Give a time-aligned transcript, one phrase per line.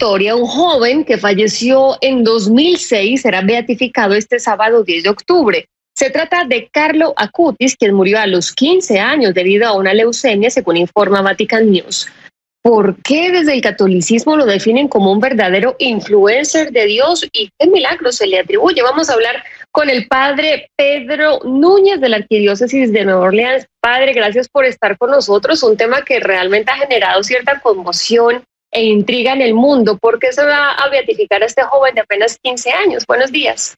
[0.00, 5.66] historia, un joven que falleció en 2006 será beatificado este sábado 10 de octubre.
[5.94, 10.48] Se trata de Carlo Acutis, quien murió a los 15 años debido a una leucemia,
[10.48, 12.08] según informa Vatican News.
[12.62, 17.66] ¿Por qué desde el catolicismo lo definen como un verdadero influencer de Dios y qué
[17.66, 18.80] milagro se le atribuye?
[18.80, 23.66] Vamos a hablar con el padre Pedro Núñez de la Arquidiócesis de Nueva Orleans.
[23.82, 25.62] Padre, gracias por estar con nosotros.
[25.62, 29.98] Un tema que realmente ha generado cierta conmoción e intriga en el mundo.
[29.98, 33.04] ¿Por qué se va a beatificar a este joven de apenas 15 años?
[33.06, 33.76] Buenos días.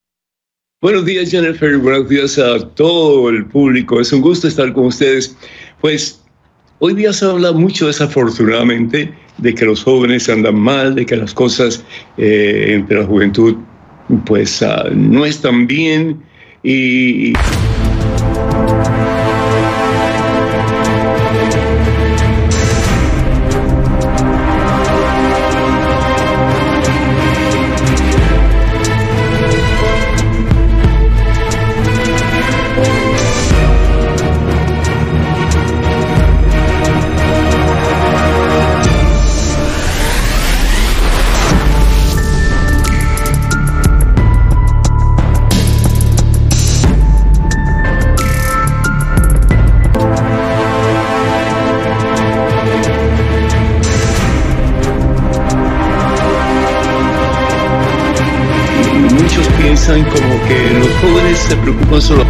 [0.81, 1.79] Buenos días, Jennifer.
[1.79, 4.01] Buenos días a todo el público.
[4.01, 5.37] Es un gusto estar con ustedes.
[5.81, 6.23] Pues
[6.85, 11.33] Hoy día se habla mucho desafortunadamente de que los jóvenes andan mal, de que las
[11.33, 11.85] cosas
[12.19, 13.55] eh, entre la juventud
[14.27, 16.21] pues uh, no están bien
[16.65, 17.35] y...
[59.87, 62.25] como que los jóvenes se preocupan solo.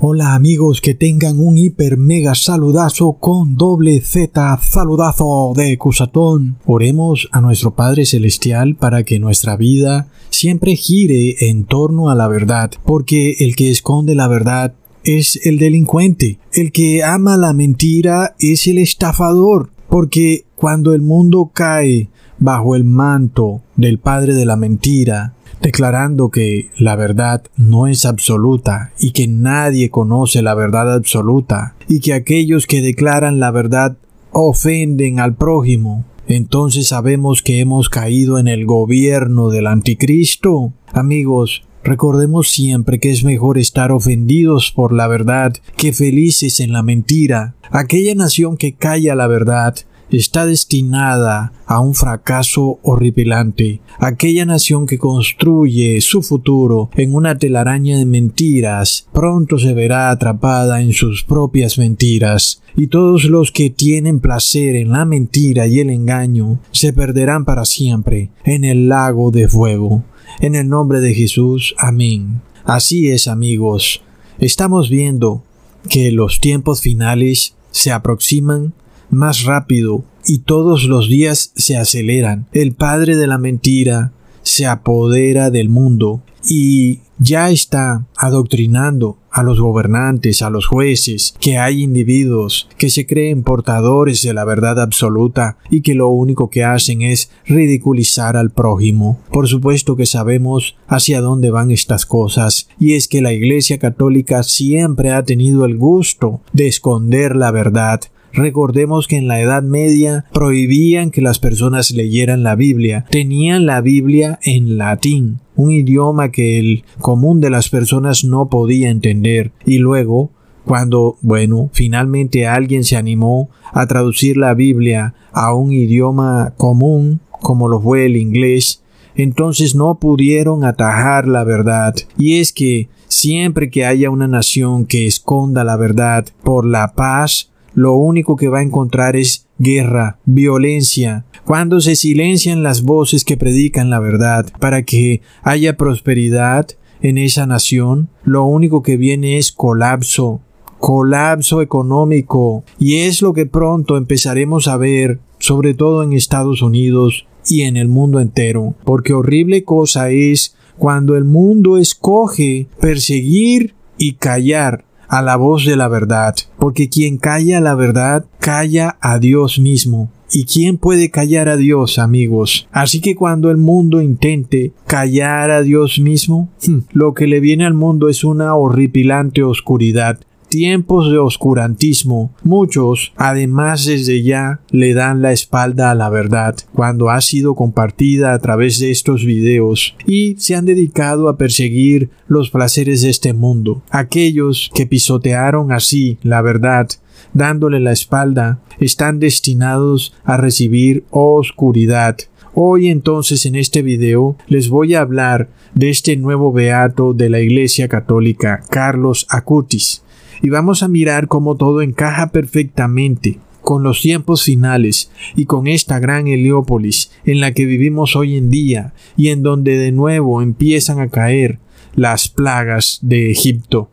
[0.00, 6.56] Hola amigos, que tengan un hiper mega saludazo con doble Z saludazo de Cusatón.
[6.66, 12.28] Oremos a nuestro Padre Celestial para que nuestra vida siempre gire en torno a la
[12.28, 14.74] verdad, porque el que esconde la verdad
[15.04, 16.38] es el delincuente.
[16.52, 19.70] El que ama la mentira es el estafador.
[19.88, 26.70] Porque cuando el mundo cae bajo el manto del padre de la mentira, declarando que
[26.76, 32.66] la verdad no es absoluta y que nadie conoce la verdad absoluta y que aquellos
[32.66, 33.96] que declaran la verdad
[34.30, 40.74] ofenden al prójimo, entonces sabemos que hemos caído en el gobierno del anticristo.
[40.92, 46.82] Amigos, Recordemos siempre que es mejor estar ofendidos por la verdad que felices en la
[46.82, 47.54] mentira.
[47.70, 49.74] Aquella nación que calla la verdad
[50.10, 53.80] está destinada a un fracaso horripilante.
[53.98, 60.80] Aquella nación que construye su futuro en una telaraña de mentiras pronto se verá atrapada
[60.80, 65.90] en sus propias mentiras, y todos los que tienen placer en la mentira y el
[65.90, 70.04] engaño se perderán para siempre en el lago de fuego.
[70.40, 72.42] En el nombre de Jesús, amén.
[72.64, 74.02] Así es, amigos.
[74.38, 75.42] Estamos viendo
[75.88, 78.72] que los tiempos finales se aproximan
[79.10, 82.46] más rápido y todos los días se aceleran.
[82.52, 84.12] El padre de la mentira
[84.42, 91.58] se apodera del mundo y ya está adoctrinando a los gobernantes, a los jueces, que
[91.58, 96.64] hay individuos que se creen portadores de la verdad absoluta y que lo único que
[96.64, 99.20] hacen es ridiculizar al prójimo.
[99.30, 104.42] Por supuesto que sabemos hacia dónde van estas cosas, y es que la Iglesia Católica
[104.42, 108.00] siempre ha tenido el gusto de esconder la verdad,
[108.32, 113.80] Recordemos que en la Edad Media prohibían que las personas leyeran la Biblia, tenían la
[113.80, 119.78] Biblia en latín, un idioma que el común de las personas no podía entender, y
[119.78, 120.30] luego
[120.64, 127.66] cuando, bueno, finalmente alguien se animó a traducir la Biblia a un idioma común, como
[127.66, 128.84] lo fue el inglés,
[129.16, 131.94] entonces no pudieron atajar la verdad.
[132.16, 137.50] Y es que siempre que haya una nación que esconda la verdad por la paz,
[137.74, 143.38] lo único que va a encontrar es guerra, violencia, cuando se silencian las voces que
[143.38, 146.66] predican la verdad para que haya prosperidad
[147.00, 150.42] en esa nación, lo único que viene es colapso,
[150.78, 157.26] colapso económico, y es lo que pronto empezaremos a ver, sobre todo en Estados Unidos
[157.46, 164.16] y en el mundo entero, porque horrible cosa es cuando el mundo escoge perseguir y
[164.16, 169.58] callar a la voz de la verdad, porque quien calla la verdad, calla a Dios
[169.58, 170.10] mismo.
[170.30, 172.68] ¿Y quién puede callar a Dios, amigos?
[172.70, 177.64] Así que cuando el mundo intente callar a Dios mismo, hmm, lo que le viene
[177.64, 185.22] al mundo es una horripilante oscuridad, tiempos de oscurantismo, muchos, además desde ya, le dan
[185.22, 190.36] la espalda a la verdad cuando ha sido compartida a través de estos videos y
[190.38, 193.82] se han dedicado a perseguir los placeres de este mundo.
[193.90, 196.88] Aquellos que pisotearon así la verdad
[197.32, 202.16] dándole la espalda, están destinados a recibir oscuridad.
[202.54, 207.40] Hoy entonces en este video les voy a hablar de este nuevo beato de la
[207.40, 210.02] Iglesia Católica, Carlos Acutis,
[210.42, 215.98] y vamos a mirar cómo todo encaja perfectamente con los tiempos finales y con esta
[215.98, 221.00] gran Heliópolis en la que vivimos hoy en día y en donde de nuevo empiezan
[221.00, 221.58] a caer
[221.94, 223.90] las plagas de Egipto.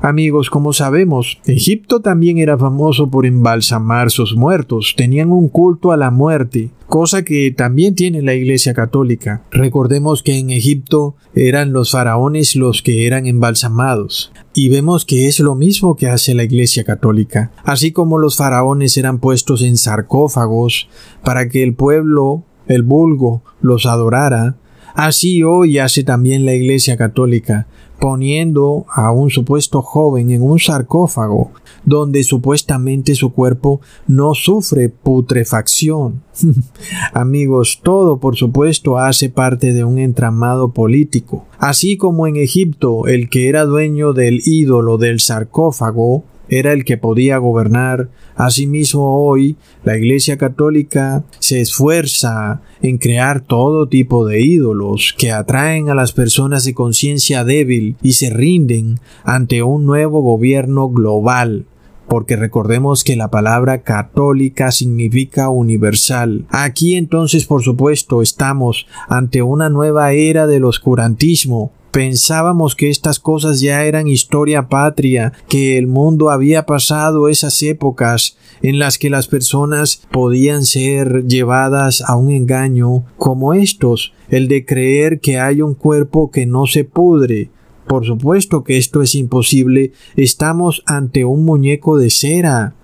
[0.00, 5.96] Amigos, como sabemos, Egipto también era famoso por embalsamar sus muertos, tenían un culto a
[5.96, 9.42] la muerte, cosa que también tiene la Iglesia Católica.
[9.50, 14.32] Recordemos que en Egipto eran los faraones los que eran embalsamados.
[14.54, 17.52] Y vemos que es lo mismo que hace la Iglesia Católica.
[17.64, 20.88] Así como los faraones eran puestos en sarcófagos
[21.22, 24.56] para que el pueblo, el vulgo, los adorara,
[24.94, 27.66] así hoy hace también la Iglesia Católica
[27.98, 31.52] poniendo a un supuesto joven en un sarcófago
[31.84, 36.22] donde supuestamente su cuerpo no sufre putrefacción.
[37.14, 41.46] Amigos, todo por supuesto hace parte de un entramado político.
[41.58, 46.96] Así como en Egipto el que era dueño del ídolo del sarcófago era el que
[46.96, 48.08] podía gobernar.
[48.34, 55.88] Asimismo hoy la Iglesia Católica se esfuerza en crear todo tipo de ídolos que atraen
[55.88, 61.66] a las personas de conciencia débil y se rinden ante un nuevo gobierno global
[62.08, 66.46] porque recordemos que la palabra católica significa universal.
[66.50, 73.62] Aquí entonces, por supuesto, estamos ante una nueva era del oscurantismo, Pensábamos que estas cosas
[73.62, 79.28] ya eran historia patria, que el mundo había pasado esas épocas en las que las
[79.28, 85.72] personas podían ser llevadas a un engaño como estos, el de creer que hay un
[85.72, 87.48] cuerpo que no se pudre.
[87.86, 92.74] Por supuesto que esto es imposible, estamos ante un muñeco de cera.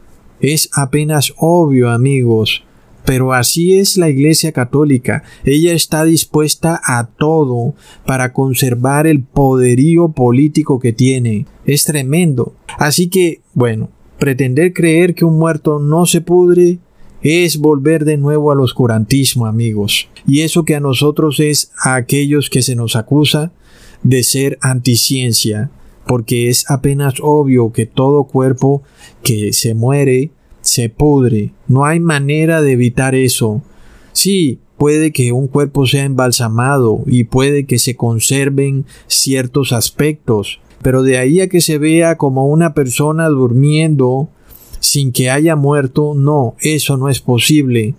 [0.41, 2.65] Es apenas obvio, amigos.
[3.05, 5.23] Pero así es la Iglesia Católica.
[5.45, 7.75] Ella está dispuesta a todo
[8.07, 11.47] para conservar el poderío político que tiene.
[11.65, 12.55] Es tremendo.
[12.79, 16.79] Así que, bueno, pretender creer que un muerto no se pudre
[17.23, 20.09] es volver de nuevo al oscurantismo, amigos.
[20.27, 23.53] Y eso que a nosotros es a aquellos que se nos acusa
[24.03, 25.71] de ser anticiencia,
[26.07, 28.83] porque es apenas obvio que todo cuerpo
[29.23, 30.31] que se muere
[30.63, 31.53] se pudre.
[31.69, 33.61] No hay manera de evitar eso.
[34.13, 41.03] Sí, puede que un cuerpo sea embalsamado y puede que se conserven ciertos aspectos, pero
[41.03, 44.29] de ahí a que se vea como una persona durmiendo
[44.81, 47.95] sin que haya muerto, no, eso no es posible.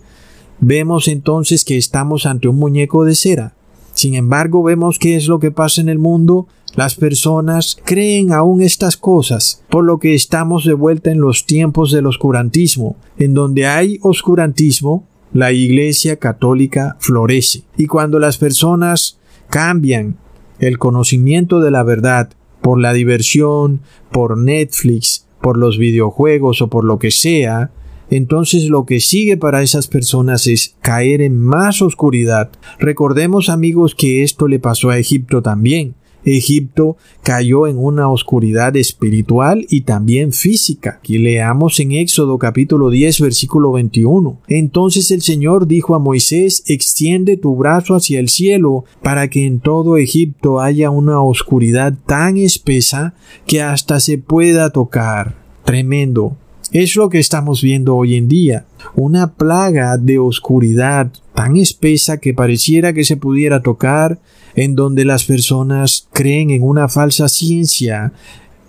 [0.60, 3.54] Vemos entonces que estamos ante un muñeco de cera.
[3.94, 8.60] Sin embargo, vemos qué es lo que pasa en el mundo las personas creen aún
[8.60, 12.96] estas cosas, por lo que estamos de vuelta en los tiempos del oscurantismo.
[13.16, 17.62] En donde hay oscurantismo, la Iglesia Católica florece.
[17.76, 19.18] Y cuando las personas
[19.50, 20.16] cambian
[20.58, 22.30] el conocimiento de la verdad
[22.60, 23.80] por la diversión,
[24.10, 27.70] por Netflix, por los videojuegos o por lo que sea,
[28.10, 32.50] entonces lo que sigue para esas personas es caer en más oscuridad.
[32.78, 35.94] Recordemos amigos que esto le pasó a Egipto también.
[36.24, 41.00] Egipto cayó en una oscuridad espiritual y también física.
[41.04, 44.40] Y leamos en Éxodo capítulo 10 versículo 21.
[44.48, 49.60] Entonces el Señor dijo a Moisés, extiende tu brazo hacia el cielo para que en
[49.60, 53.14] todo Egipto haya una oscuridad tan espesa
[53.46, 55.42] que hasta se pueda tocar.
[55.64, 56.36] Tremendo.
[56.74, 58.66] Es lo que estamos viendo hoy en día,
[58.96, 64.18] una plaga de oscuridad tan espesa que pareciera que se pudiera tocar,
[64.56, 68.12] en donde las personas creen en una falsa ciencia,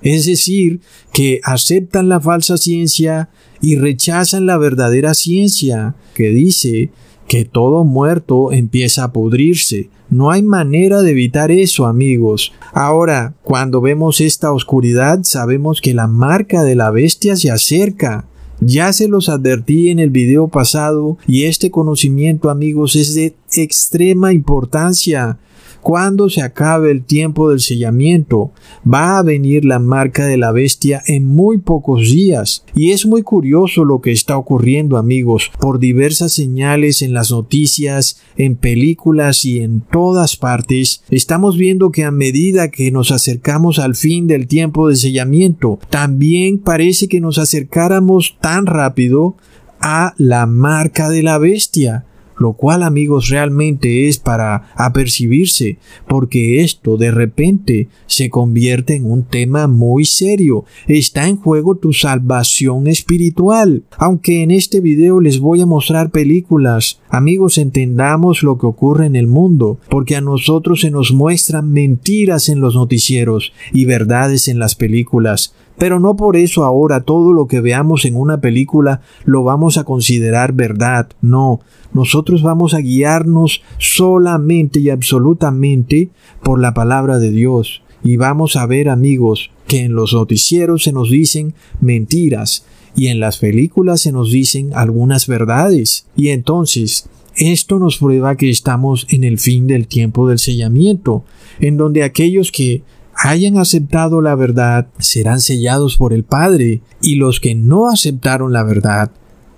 [0.04, 0.82] es decir,
[1.14, 6.92] que aceptan la falsa ciencia y rechazan la verdadera ciencia, que dice
[7.28, 9.90] que todo muerto empieza a pudrirse.
[10.10, 12.54] No hay manera de evitar eso, amigos.
[12.74, 18.26] Ahora, cuando vemos esta oscuridad, sabemos que la marca de la bestia se acerca.
[18.62, 24.32] Ya se los advertí en el video pasado y este conocimiento amigos es de extrema
[24.32, 25.40] importancia
[25.86, 28.52] cuando se acabe el tiempo del sellamiento,
[28.92, 32.66] va a venir la marca de la bestia en muy pocos días.
[32.74, 38.20] Y es muy curioso lo que está ocurriendo, amigos, por diversas señales en las noticias,
[38.36, 41.04] en películas y en todas partes.
[41.12, 46.58] Estamos viendo que a medida que nos acercamos al fin del tiempo de sellamiento, también
[46.58, 49.38] parece que nos acercáramos tan rápido
[49.80, 52.06] a la marca de la bestia
[52.38, 55.78] lo cual amigos realmente es para apercibirse,
[56.08, 60.66] porque esto de repente se convierte en un tema muy serio.
[60.88, 63.84] Está en juego tu salvación espiritual.
[63.98, 69.16] Aunque en este video les voy a mostrar películas, amigos entendamos lo que ocurre en
[69.16, 74.60] el mundo, porque a nosotros se nos muestran mentiras en los noticieros y verdades en
[74.60, 75.54] las películas.
[75.78, 79.84] Pero no por eso ahora todo lo que veamos en una película lo vamos a
[79.84, 81.10] considerar verdad.
[81.22, 81.60] No,
[81.94, 86.10] nosotros vamos a guiarnos solamente y absolutamente
[86.44, 87.82] por la palabra de Dios.
[88.04, 92.66] Y vamos a ver, amigos, que en los noticieros se nos dicen mentiras
[92.96, 96.06] y en las películas se nos dicen algunas verdades.
[96.16, 101.26] Y entonces, esto nos prueba que estamos en el fin del tiempo del sellamiento,
[101.60, 102.84] en donde aquellos que
[103.16, 108.64] hayan aceptado la verdad serán sellados por el Padre, y los que no aceptaron la
[108.64, 109.12] verdad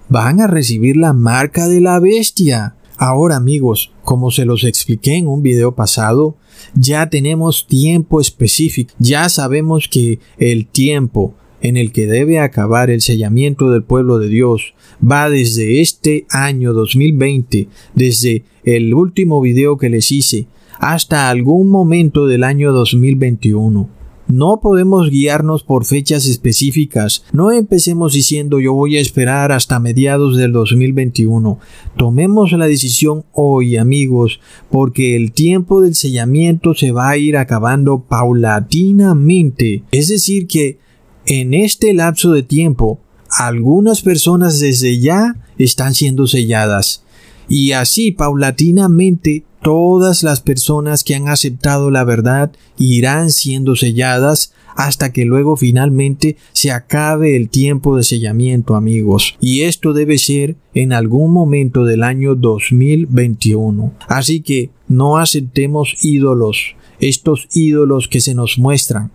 [0.10, 2.76] van a recibir la marca de la bestia.
[2.98, 6.36] Ahora amigos, como se los expliqué en un video pasado,
[6.74, 13.02] ya tenemos tiempo específico, ya sabemos que el tiempo en el que debe acabar el
[13.02, 19.90] sellamiento del pueblo de Dios va desde este año 2020, desde el último video que
[19.90, 20.48] les hice,
[20.80, 23.90] hasta algún momento del año 2021.
[24.28, 27.24] No podemos guiarnos por fechas específicas.
[27.32, 31.60] No empecemos diciendo yo voy a esperar hasta mediados del 2021.
[31.96, 38.02] Tomemos la decisión hoy, amigos, porque el tiempo del sellamiento se va a ir acabando
[38.02, 39.84] paulatinamente.
[39.92, 40.80] Es decir, que
[41.26, 47.04] en este lapso de tiempo, algunas personas desde ya están siendo selladas.
[47.50, 55.12] Y así paulatinamente todas las personas que han aceptado la verdad irán siendo selladas hasta
[55.12, 59.36] que luego finalmente se acabe el tiempo de sellamiento amigos.
[59.42, 63.94] Y esto debe ser en algún momento del año 2021.
[64.08, 69.12] Así que no aceptemos ídolos, estos ídolos que se nos muestran,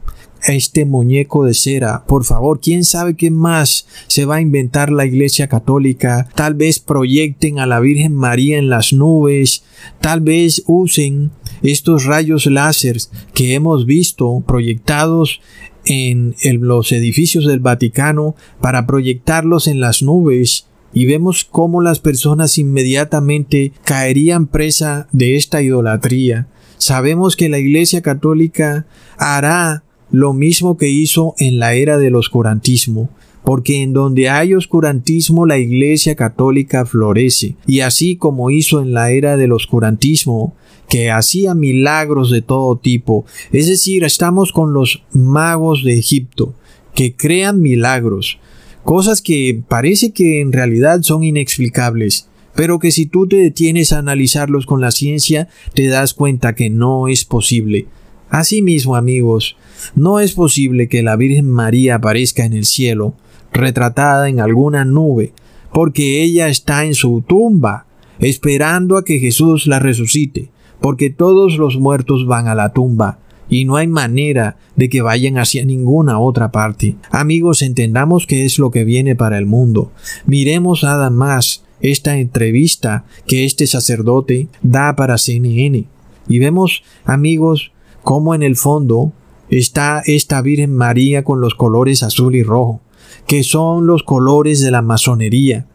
[0.47, 2.05] este muñeco de cera.
[2.07, 6.29] Por favor, quién sabe qué más se va a inventar la Iglesia Católica.
[6.35, 9.65] Tal vez proyecten a la Virgen María en las nubes.
[10.01, 11.31] Tal vez usen
[11.63, 12.97] estos rayos láser
[13.35, 15.41] que hemos visto proyectados
[15.85, 22.59] en los edificios del Vaticano para proyectarlos en las nubes y vemos cómo las personas
[22.59, 26.49] inmediatamente caerían presa de esta idolatría.
[26.79, 33.11] Sabemos que la Iglesia Católica hará lo mismo que hizo en la era del oscurantismo,
[33.45, 39.11] porque en donde hay oscurantismo la Iglesia católica florece, y así como hizo en la
[39.11, 40.55] era del oscurantismo,
[40.89, 46.55] que hacía milagros de todo tipo, es decir, estamos con los magos de Egipto,
[46.95, 48.39] que crean milagros,
[48.85, 53.99] cosas que parece que en realidad son inexplicables, pero que si tú te detienes a
[53.99, 57.87] analizarlos con la ciencia, te das cuenta que no es posible.
[58.33, 59.57] Asimismo, amigos,
[59.95, 63.15] no es posible que la Virgen María aparezca en el cielo,
[63.53, 65.35] retratada en alguna nube,
[65.71, 67.85] porque ella está en su tumba,
[68.21, 70.49] esperando a que Jesús la resucite,
[70.81, 73.19] porque todos los muertos van a la tumba,
[73.51, 76.97] y no hay manera de que vayan hacia ninguna otra parte.
[77.11, 79.93] Amigos, entendamos qué es lo que viene para el mundo.
[80.25, 85.85] Miremos nada más esta entrevista que este sacerdote da para CNN.
[86.31, 87.73] Y vemos, amigos,
[88.03, 89.13] cómo en el fondo
[89.49, 92.81] está esta Virgen María con los colores azul y rojo,
[93.27, 95.67] que son los colores de la masonería.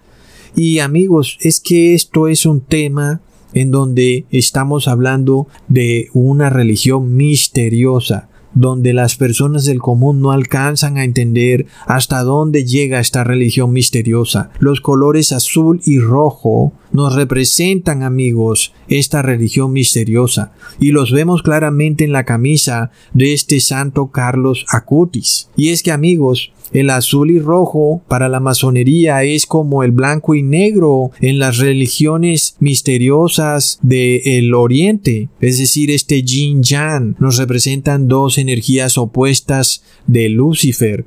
[0.56, 3.22] Y amigos, es que esto es un tema
[3.54, 10.98] en donde estamos hablando de una religión misteriosa, donde las personas del común no alcanzan
[10.98, 14.50] a entender hasta dónde llega esta religión misteriosa.
[14.60, 22.04] Los colores azul y rojo nos representan, amigos, esta religión misteriosa, y los vemos claramente
[22.04, 25.50] en la camisa de este santo Carlos Acutis.
[25.56, 30.36] Y es que, amigos, el azul y rojo para la masonería es como el blanco
[30.36, 38.08] y negro en las religiones misteriosas del Oriente, es decir, este yin yang nos representan
[38.08, 41.06] dos energías opuestas de Lucifer.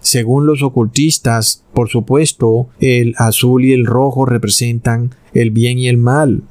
[0.00, 5.96] Según los ocultistas, por supuesto, el azul y el rojo representan el bien y el
[5.96, 6.42] mal.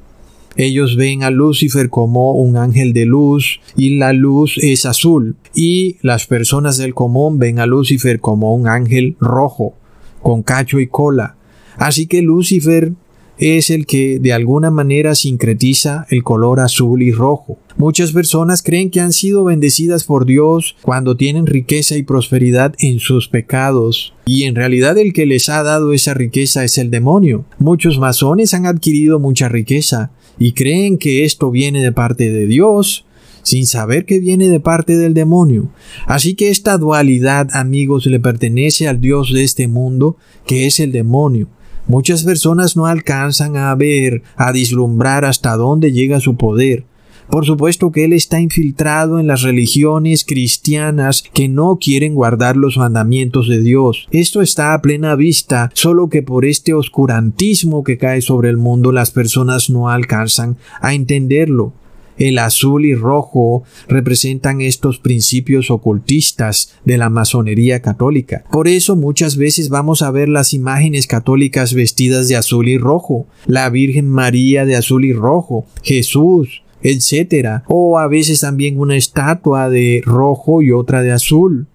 [0.56, 5.36] Ellos ven a Lucifer como un ángel de luz y la luz es azul.
[5.54, 9.74] Y las personas del común ven a Lucifer como un ángel rojo,
[10.22, 11.36] con cacho y cola.
[11.76, 12.92] Así que Lucifer
[13.38, 17.58] es el que de alguna manera sincretiza el color azul y rojo.
[17.76, 23.00] Muchas personas creen que han sido bendecidas por Dios cuando tienen riqueza y prosperidad en
[23.00, 27.44] sus pecados, y en realidad el que les ha dado esa riqueza es el demonio.
[27.58, 33.04] Muchos masones han adquirido mucha riqueza y creen que esto viene de parte de Dios,
[33.44, 35.70] sin saber que viene de parte del demonio.
[36.04, 40.90] Así que esta dualidad, amigos, le pertenece al Dios de este mundo, que es el
[40.90, 41.46] demonio.
[41.86, 46.86] Muchas personas no alcanzan a ver, a dislumbrar hasta dónde llega su poder.
[47.32, 52.76] Por supuesto que Él está infiltrado en las religiones cristianas que no quieren guardar los
[52.76, 54.06] mandamientos de Dios.
[54.10, 58.92] Esto está a plena vista, solo que por este oscurantismo que cae sobre el mundo
[58.92, 61.72] las personas no alcanzan a entenderlo.
[62.18, 68.44] El azul y rojo representan estos principios ocultistas de la masonería católica.
[68.52, 73.26] Por eso muchas veces vamos a ver las imágenes católicas vestidas de azul y rojo,
[73.46, 77.62] la Virgen María de azul y rojo, Jesús, etc.
[77.68, 81.66] O a veces también una estatua de rojo y otra de azul.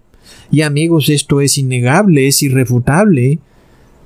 [0.50, 3.40] Y amigos, esto es innegable, es irrefutable.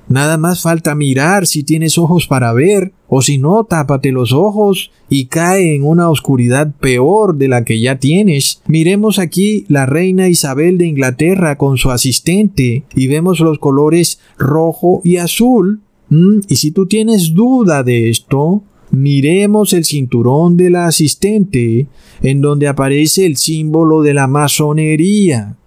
[0.09, 4.91] Nada más falta mirar si tienes ojos para ver, o si no, tápate los ojos
[5.09, 8.61] y cae en una oscuridad peor de la que ya tienes.
[8.67, 15.01] Miremos aquí la reina Isabel de Inglaterra con su asistente y vemos los colores rojo
[15.05, 15.81] y azul.
[16.09, 21.87] Mm, y si tú tienes duda de esto, miremos el cinturón de la asistente,
[22.21, 25.57] en donde aparece el símbolo de la masonería.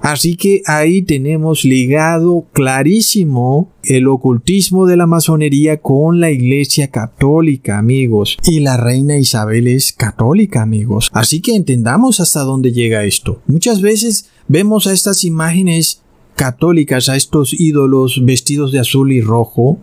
[0.00, 7.78] Así que ahí tenemos ligado clarísimo el ocultismo de la masonería con la iglesia católica,
[7.78, 8.36] amigos.
[8.44, 11.10] Y la reina Isabel es católica, amigos.
[11.12, 13.42] Así que entendamos hasta dónde llega esto.
[13.48, 16.02] Muchas veces vemos a estas imágenes
[16.36, 19.78] católicas, a estos ídolos vestidos de azul y rojo,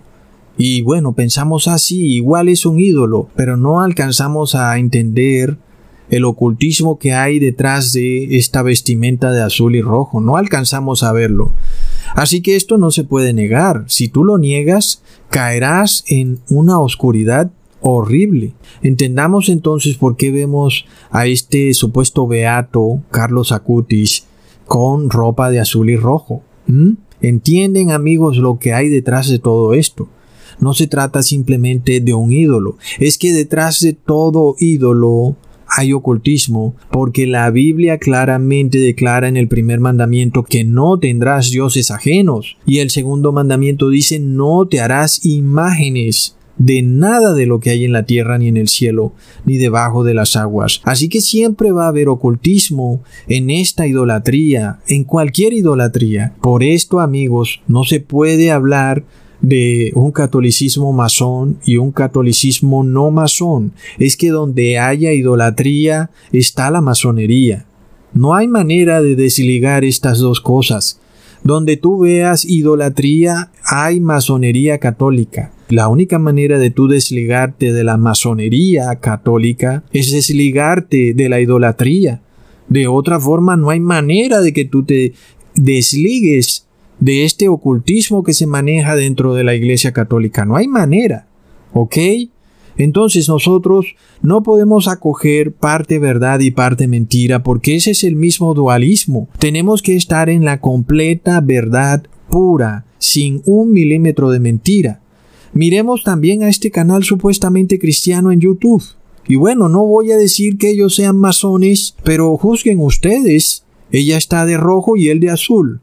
[0.58, 5.58] y bueno, pensamos así, igual es un ídolo, pero no alcanzamos a entender
[6.10, 10.22] el ocultismo que hay detrás de esta vestimenta de azul y rojo.
[10.22, 11.54] No alcanzamos a verlo.
[12.14, 13.86] Así que esto no se puede negar.
[13.88, 18.54] Si tú lo niegas, caerás en una oscuridad horrible.
[18.84, 24.26] Entendamos entonces por qué vemos a este supuesto beato, Carlos Acutis,
[24.66, 26.44] con ropa de azul y rojo.
[26.68, 26.92] ¿Mm?
[27.22, 30.10] Entienden amigos lo que hay detrás de todo esto.
[30.60, 35.36] No se trata simplemente de un ídolo, es que detrás de todo ídolo
[35.76, 41.90] hay ocultismo, porque la Biblia claramente declara en el primer mandamiento que no tendrás dioses
[41.90, 47.72] ajenos, y el segundo mandamiento dice no te harás imágenes de nada de lo que
[47.72, 49.14] hay en la tierra ni en el cielo,
[49.46, 50.82] ni debajo de las aguas.
[50.84, 56.36] Así que siempre va a haber ocultismo en esta idolatría, en cualquier idolatría.
[56.42, 59.04] Por esto, amigos, no se puede hablar
[59.44, 66.72] de un catolicismo masón y un catolicismo no masón es que donde haya idolatría está
[66.72, 67.66] la masonería.
[68.14, 71.00] No hay manera de desligar estas dos cosas.
[71.44, 75.52] Donde tú veas idolatría hay masonería católica.
[75.68, 82.22] La única manera de tú desligarte de la masonería católica es desligarte de la idolatría.
[82.70, 85.14] De otra forma no hay manera de que tú te
[85.56, 86.66] desligues
[87.00, 90.46] de este ocultismo que se maneja dentro de la Iglesia Católica.
[90.46, 91.28] No hay manera.
[91.74, 91.98] ¿Ok?
[92.78, 98.54] Entonces nosotros no podemos acoger parte verdad y parte mentira porque ese es el mismo
[98.54, 99.28] dualismo.
[99.38, 105.02] Tenemos que estar en la completa verdad pura, sin un milímetro de mentira.
[105.54, 108.84] Miremos también a este canal supuestamente cristiano en YouTube.
[109.28, 113.66] Y bueno, no voy a decir que ellos sean masones, pero juzguen ustedes.
[113.92, 115.82] Ella está de rojo y él de azul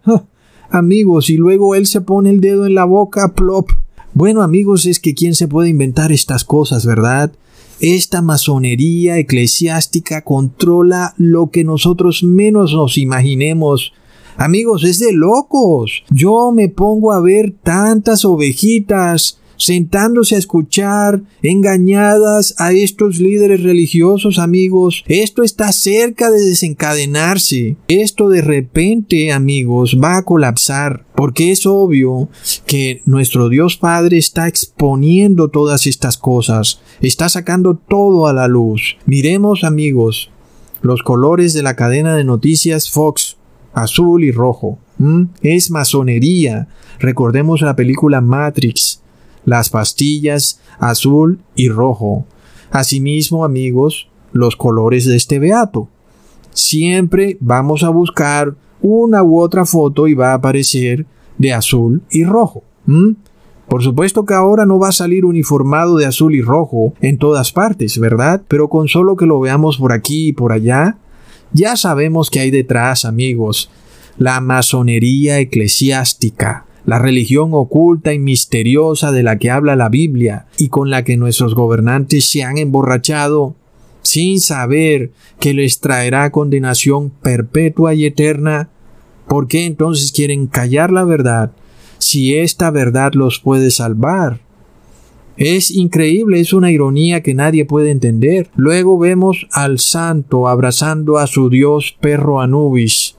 [0.70, 3.70] amigos, y luego él se pone el dedo en la boca, plop.
[4.14, 7.32] Bueno, amigos, es que quién se puede inventar estas cosas, ¿verdad?
[7.80, 13.92] Esta masonería eclesiástica controla lo que nosotros menos nos imaginemos.
[14.36, 16.04] Amigos, es de locos.
[16.10, 24.38] Yo me pongo a ver tantas ovejitas sentándose a escuchar, engañadas a estos líderes religiosos
[24.38, 25.04] amigos.
[25.06, 27.76] Esto está cerca de desencadenarse.
[27.86, 31.04] Esto de repente, amigos, va a colapsar.
[31.14, 32.30] Porque es obvio
[32.66, 36.80] que nuestro Dios Padre está exponiendo todas estas cosas.
[37.02, 38.96] Está sacando todo a la luz.
[39.04, 40.30] Miremos, amigos,
[40.80, 43.36] los colores de la cadena de noticias Fox,
[43.74, 44.78] azul y rojo.
[44.96, 45.24] ¿Mm?
[45.42, 46.68] Es masonería.
[46.98, 49.00] Recordemos la película Matrix
[49.44, 52.24] las pastillas azul y rojo.
[52.70, 55.88] Asimismo, amigos, los colores de este beato.
[56.52, 61.06] Siempre vamos a buscar una u otra foto y va a aparecer
[61.38, 62.62] de azul y rojo.
[63.68, 67.52] Por supuesto que ahora no va a salir uniformado de azul y rojo en todas
[67.52, 68.42] partes, ¿verdad?
[68.48, 70.98] Pero con solo que lo veamos por aquí y por allá,
[71.52, 73.70] ya sabemos que hay detrás, amigos,
[74.18, 80.68] la masonería eclesiástica, la religión oculta y misteriosa de la que habla la Biblia y
[80.68, 83.54] con la que nuestros gobernantes se han emborrachado
[84.02, 88.70] sin saber que les traerá condenación perpetua y eterna.
[89.28, 91.52] ¿Por qué entonces quieren callar la verdad
[92.00, 94.40] si esta verdad los puede salvar.
[95.36, 98.50] Es increíble, es una ironía que nadie puede entender.
[98.56, 103.16] Luego vemos al santo abrazando a su dios perro Anubis.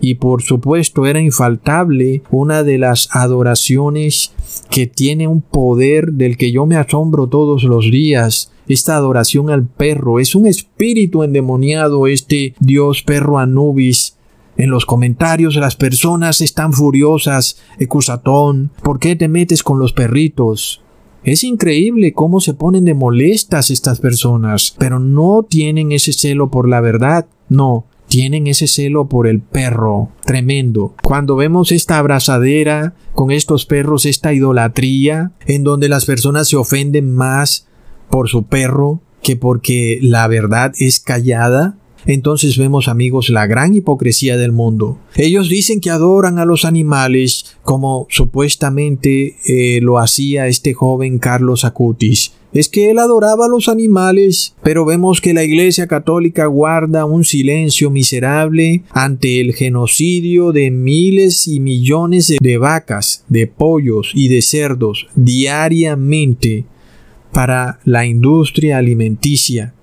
[0.00, 4.32] Y por supuesto era infaltable una de las adoraciones
[4.70, 8.52] que tiene un poder del que yo me asombro todos los días.
[8.68, 14.18] Esta adoración al perro es un espíritu endemoniado este dios perro Anubis
[14.58, 17.58] en los comentarios las personas están furiosas.
[17.78, 20.82] Ecusatón, ¿por qué te metes con los perritos?
[21.22, 26.68] Es increíble cómo se ponen de molestas estas personas, pero no tienen ese celo por
[26.68, 27.26] la verdad.
[27.48, 30.10] No, tienen ese celo por el perro.
[30.24, 30.94] Tremendo.
[31.02, 37.14] Cuando vemos esta abrazadera con estos perros, esta idolatría, en donde las personas se ofenden
[37.14, 37.66] más
[38.10, 44.36] por su perro que porque la verdad es callada, entonces vemos amigos la gran hipocresía
[44.36, 44.98] del mundo.
[45.14, 51.64] Ellos dicen que adoran a los animales como supuestamente eh, lo hacía este joven Carlos
[51.64, 52.32] Acutis.
[52.52, 57.24] Es que él adoraba a los animales, pero vemos que la Iglesia Católica guarda un
[57.24, 64.40] silencio miserable ante el genocidio de miles y millones de vacas, de pollos y de
[64.40, 66.64] cerdos diariamente
[67.32, 69.74] para la industria alimenticia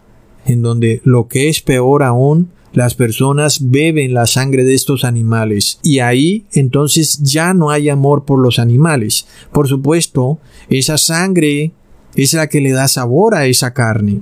[0.46, 5.80] en donde lo que es peor aún, las personas beben la sangre de estos animales
[5.82, 9.28] y ahí entonces ya no hay amor por los animales.
[9.52, 11.72] Por supuesto, esa sangre
[12.16, 14.22] es la que le da sabor a esa carne.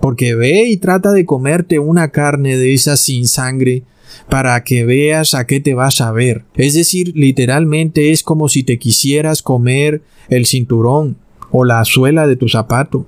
[0.00, 3.82] Porque ve y trata de comerte una carne de esa sin sangre
[4.28, 6.44] para que veas a qué te vas a ver.
[6.54, 11.16] Es decir, literalmente es como si te quisieras comer el cinturón
[11.50, 13.06] o la suela de tu zapato.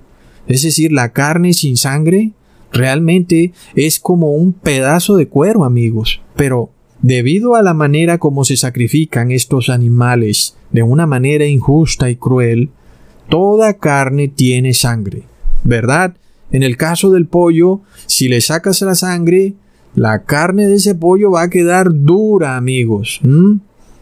[0.48, 2.32] Es decir, la carne sin sangre
[2.72, 6.22] Realmente es como un pedazo de cuero, amigos.
[6.36, 6.70] Pero
[7.02, 12.70] debido a la manera como se sacrifican estos animales de una manera injusta y cruel,
[13.32, 15.22] toda carne tiene sangre,
[15.64, 16.14] ¿verdad?
[16.50, 19.54] En el caso del pollo, si le sacas la sangre,
[19.94, 23.22] la carne de ese pollo va a quedar dura, amigos.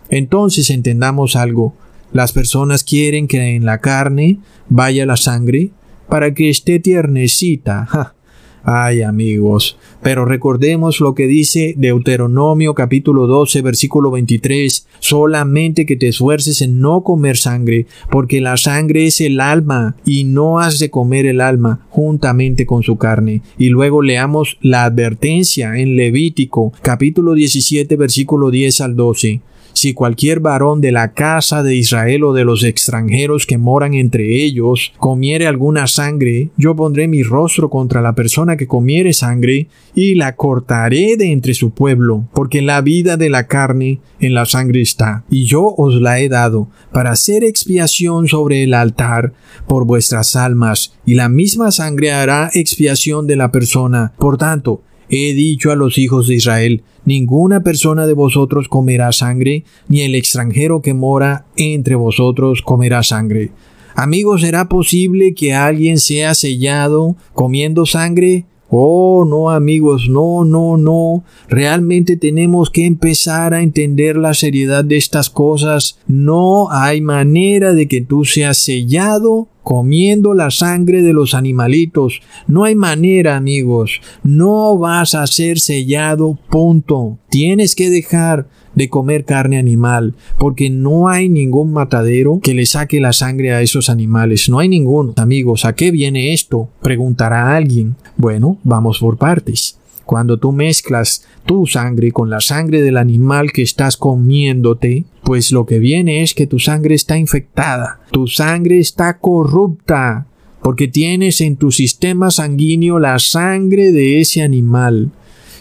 [0.09, 1.75] Entonces entendamos algo.
[2.13, 5.71] Las personas quieren que en la carne vaya la sangre
[6.09, 8.17] para que esté tiernecita.
[8.63, 16.09] Ay amigos, pero recordemos lo que dice Deuteronomio capítulo 12 versículo 23, solamente que te
[16.09, 20.91] esfuerces en no comer sangre, porque la sangre es el alma y no has de
[20.91, 23.41] comer el alma juntamente con su carne.
[23.57, 29.41] Y luego leamos la advertencia en Levítico capítulo 17 versículo 10 al 12
[29.73, 34.43] si cualquier varón de la casa de Israel o de los extranjeros que moran entre
[34.43, 40.15] ellos comiere alguna sangre, yo pondré mi rostro contra la persona que comiere sangre y
[40.15, 44.83] la cortaré de entre su pueblo, porque la vida de la carne en la sangre
[44.83, 49.33] está, y yo os la he dado para hacer expiación sobre el altar
[49.67, 54.13] por vuestras almas, y la misma sangre hará expiación de la persona.
[54.19, 59.65] Por tanto, He dicho a los hijos de Israel, ninguna persona de vosotros comerá sangre,
[59.89, 63.51] ni el extranjero que mora entre vosotros comerá sangre.
[63.97, 68.47] Amigos, ¿será posible que alguien sea sellado comiendo sangre?
[68.71, 71.25] Oh, no amigos, no, no, no.
[71.49, 75.99] Realmente tenemos que empezar a entender la seriedad de estas cosas.
[76.07, 82.21] No hay manera de que tú seas sellado comiendo la sangre de los animalitos.
[82.47, 84.01] No hay manera, amigos.
[84.23, 87.19] No vas a ser sellado, punto.
[87.29, 93.01] Tienes que dejar de comer carne animal, porque no hay ningún matadero que le saque
[93.01, 94.49] la sangre a esos animales.
[94.49, 95.15] No hay ninguno.
[95.17, 96.69] Amigos, ¿a qué viene esto?
[96.81, 97.97] Preguntará alguien.
[98.17, 99.77] Bueno, vamos por partes.
[100.05, 105.65] Cuando tú mezclas tu sangre con la sangre del animal que estás comiéndote, pues lo
[105.65, 110.27] que viene es que tu sangre está infectada, tu sangre está corrupta,
[110.61, 115.13] porque tienes en tu sistema sanguíneo la sangre de ese animal.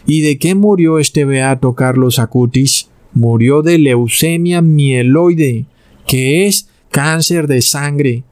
[0.07, 2.89] ¿Y de qué murió este beato Carlos Acutis?
[3.13, 5.65] Murió de leucemia mieloide,
[6.07, 8.23] que es cáncer de sangre.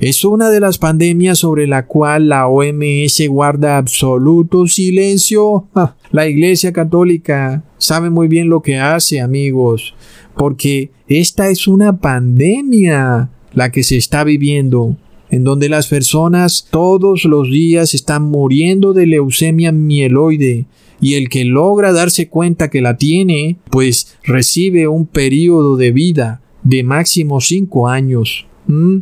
[0.00, 5.66] Es una de las pandemias sobre la cual la OMS guarda absoluto silencio.
[5.74, 9.94] Ah, la Iglesia Católica sabe muy bien lo que hace, amigos,
[10.36, 14.96] porque esta es una pandemia la que se está viviendo,
[15.30, 20.66] en donde las personas todos los días están muriendo de leucemia mieloide
[21.00, 26.40] y el que logra darse cuenta que la tiene, pues recibe un periodo de vida
[26.62, 28.46] de máximo cinco años.
[28.68, 28.98] ¿Mm?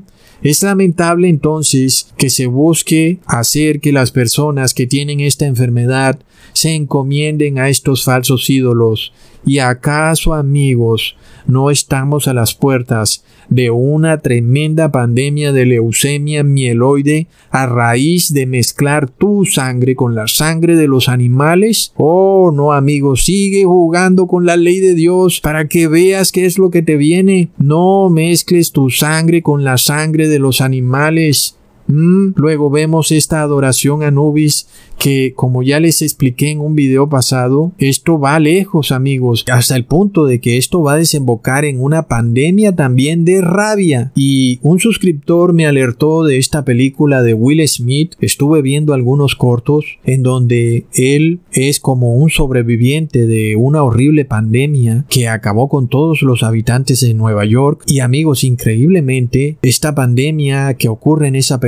[0.47, 6.21] Es lamentable entonces que se busque hacer que las personas que tienen esta enfermedad
[6.53, 9.12] se encomienden a estos falsos ídolos.
[9.44, 17.29] ¿Y acaso, amigos, no estamos a las puertas de una tremenda pandemia de leucemia mieloide
[17.51, 21.92] a raíz de mezclar tu sangre con la sangre de los animales?
[21.96, 26.59] Oh, no, amigo, sigue jugando con la ley de Dios para que veas qué es
[26.59, 27.51] lo que te viene.
[27.59, 31.57] No mezcles tu sangre con la sangre de los animales.
[31.88, 34.66] Mm, luego vemos esta adoración a Nubis
[34.99, 39.85] que como ya les expliqué en un video pasado, esto va lejos amigos, hasta el
[39.85, 44.12] punto de que esto va a desembocar en una pandemia también de rabia.
[44.14, 49.99] Y un suscriptor me alertó de esta película de Will Smith, estuve viendo algunos cortos
[50.05, 56.22] en donde él es como un sobreviviente de una horrible pandemia que acabó con todos
[56.22, 57.83] los habitantes de Nueva York.
[57.87, 61.61] Y amigos, increíblemente, esta pandemia que ocurre en esa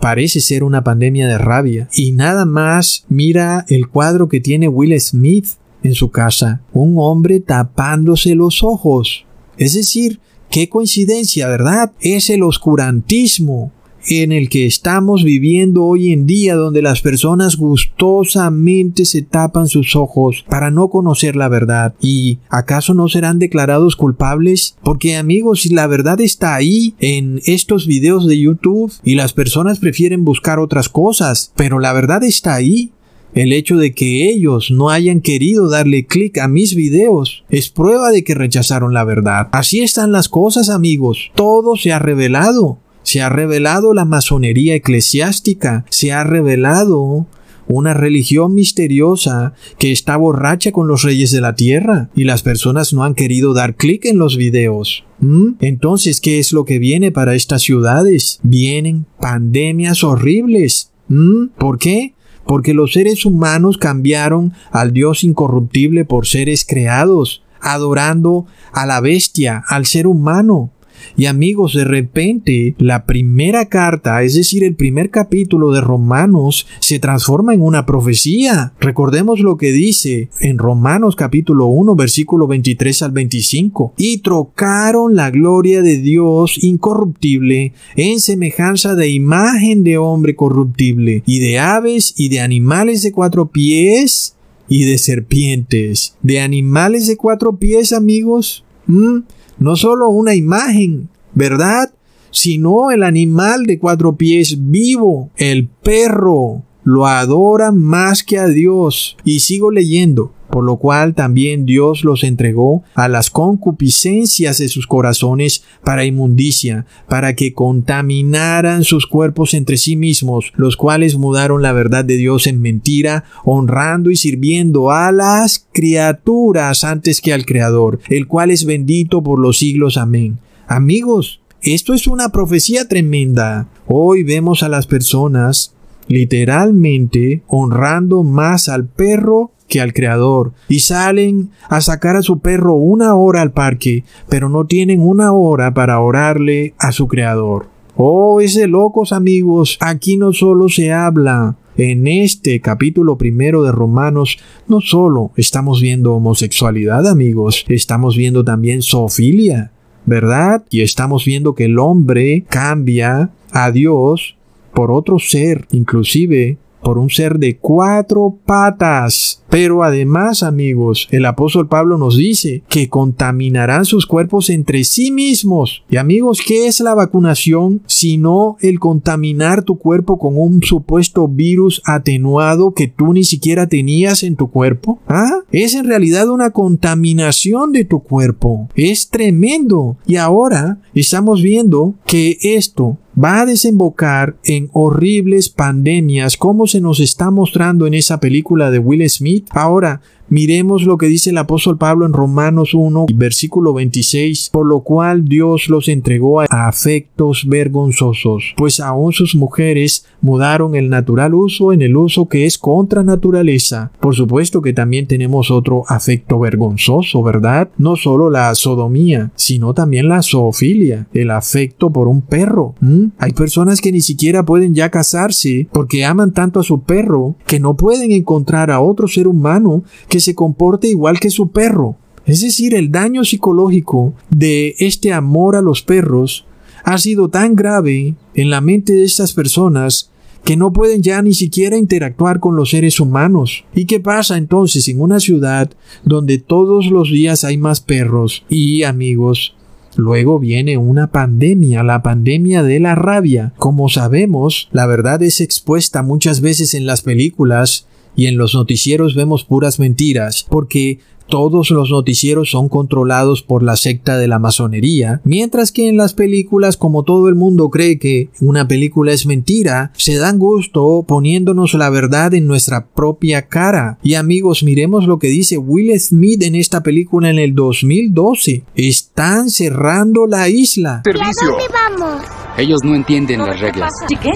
[0.00, 1.88] parece ser una pandemia de rabia.
[1.94, 5.46] Y nada más mira el cuadro que tiene Will Smith
[5.82, 9.26] en su casa, un hombre tapándose los ojos.
[9.56, 10.20] Es decir,
[10.50, 11.92] qué coincidencia, ¿verdad?
[12.00, 13.72] Es el oscurantismo
[14.06, 19.96] en el que estamos viviendo hoy en día, donde las personas gustosamente se tapan sus
[19.96, 21.94] ojos para no conocer la verdad.
[22.00, 24.76] ¿Y acaso no serán declarados culpables?
[24.82, 30.24] Porque amigos, la verdad está ahí en estos videos de YouTube y las personas prefieren
[30.24, 32.92] buscar otras cosas, pero la verdad está ahí.
[33.34, 38.10] El hecho de que ellos no hayan querido darle clic a mis videos es prueba
[38.10, 39.48] de que rechazaron la verdad.
[39.52, 41.30] Así están las cosas, amigos.
[41.34, 42.78] Todo se ha revelado
[43.08, 47.26] se ha revelado la masonería eclesiástica, se ha revelado
[47.66, 52.92] una religión misteriosa que está borracha con los reyes de la tierra y las personas
[52.92, 55.06] no han querido dar clic en los videos.
[55.20, 55.52] ¿Mm?
[55.60, 58.40] Entonces, ¿qué es lo que viene para estas ciudades?
[58.42, 60.90] Vienen pandemias horribles.
[61.08, 61.46] ¿Mm?
[61.58, 62.12] ¿Por qué?
[62.44, 68.44] Porque los seres humanos cambiaron al Dios incorruptible por seres creados, adorando
[68.74, 70.72] a la bestia, al ser humano.
[71.16, 76.98] Y amigos, de repente la primera carta, es decir, el primer capítulo de Romanos, se
[76.98, 78.72] transforma en una profecía.
[78.80, 83.94] Recordemos lo que dice en Romanos capítulo 1, versículo 23 al 25.
[83.96, 91.38] Y trocaron la gloria de Dios incorruptible en semejanza de imagen de hombre corruptible, y
[91.38, 94.36] de aves y de animales de cuatro pies
[94.68, 96.16] y de serpientes.
[96.22, 98.64] De animales de cuatro pies, amigos.
[98.86, 99.18] ¿Mm?
[99.58, 101.92] No solo una imagen, ¿verdad?
[102.30, 109.16] Sino el animal de cuatro pies vivo, el perro, lo adora más que a Dios.
[109.24, 114.86] Y sigo leyendo por lo cual también Dios los entregó a las concupiscencias de sus
[114.86, 121.72] corazones para inmundicia, para que contaminaran sus cuerpos entre sí mismos, los cuales mudaron la
[121.72, 128.00] verdad de Dios en mentira, honrando y sirviendo a las criaturas antes que al Creador,
[128.08, 129.96] el cual es bendito por los siglos.
[129.96, 130.38] Amén.
[130.66, 133.68] Amigos, esto es una profecía tremenda.
[133.86, 135.74] Hoy vemos a las personas
[136.08, 142.74] literalmente honrando más al perro que al Creador, y salen a sacar a su perro
[142.74, 147.66] una hora al parque, pero no tienen una hora para orarle a su Creador.
[147.96, 154.38] Oh, ese locos amigos, aquí no solo se habla en este capítulo primero de Romanos
[154.66, 159.70] no solo estamos viendo homosexualidad, amigos, estamos viendo también zoofilia,
[160.04, 160.64] ¿verdad?
[160.70, 164.36] Y estamos viendo que el hombre cambia a Dios
[164.74, 169.42] por otro ser, inclusive por un ser de cuatro patas.
[169.50, 175.84] Pero además, amigos, el apóstol Pablo nos dice que contaminarán sus cuerpos entre sí mismos.
[175.88, 181.82] Y amigos, ¿qué es la vacunación sino el contaminar tu cuerpo con un supuesto virus
[181.86, 185.00] atenuado que tú ni siquiera tenías en tu cuerpo?
[185.08, 185.40] ¿Ah?
[185.50, 188.68] Es en realidad una contaminación de tu cuerpo.
[188.74, 189.96] Es tremendo.
[190.06, 197.00] Y ahora estamos viendo que esto va a desembocar en horribles pandemias como se nos
[197.00, 199.48] está mostrando en esa película de Will Smith.
[199.50, 200.00] Ahora,
[200.30, 205.24] Miremos lo que dice el apóstol Pablo en Romanos 1, versículo 26, por lo cual
[205.24, 211.80] Dios los entregó a afectos vergonzosos, pues aún sus mujeres mudaron el natural uso en
[211.80, 213.90] el uso que es contra naturaleza.
[214.00, 217.70] Por supuesto que también tenemos otro afecto vergonzoso, ¿verdad?
[217.78, 222.74] No solo la sodomía, sino también la zoofilia, el afecto por un perro.
[223.18, 227.60] Hay personas que ni siquiera pueden ya casarse porque aman tanto a su perro que
[227.60, 231.96] no pueden encontrar a otro ser humano que se comporte igual que su perro.
[232.26, 236.44] Es decir, el daño psicológico de este amor a los perros
[236.84, 240.10] ha sido tan grave en la mente de estas personas
[240.44, 243.64] que no pueden ya ni siquiera interactuar con los seres humanos.
[243.74, 245.70] ¿Y qué pasa entonces en una ciudad
[246.04, 249.54] donde todos los días hay más perros y amigos?
[249.96, 253.52] Luego viene una pandemia, la pandemia de la rabia.
[253.58, 257.86] Como sabemos, la verdad es expuesta muchas veces en las películas
[258.18, 263.76] y en los noticieros vemos puras mentiras, porque todos los noticieros son controlados por la
[263.76, 268.30] secta de la masonería, mientras que en las películas, como todo el mundo cree que
[268.40, 273.98] una película es mentira, se dan gusto poniéndonos la verdad en nuestra propia cara.
[274.02, 278.64] Y amigos, miremos lo que dice Will Smith en esta película en el 2012.
[278.74, 281.02] Están cerrando la isla.
[281.04, 281.50] Servicio.
[281.50, 282.24] dónde vamos?
[282.56, 283.92] Ellos no entienden las reglas.
[284.08, 284.32] ¿Y qué?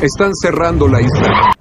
[0.00, 1.55] Están cerrando la isla.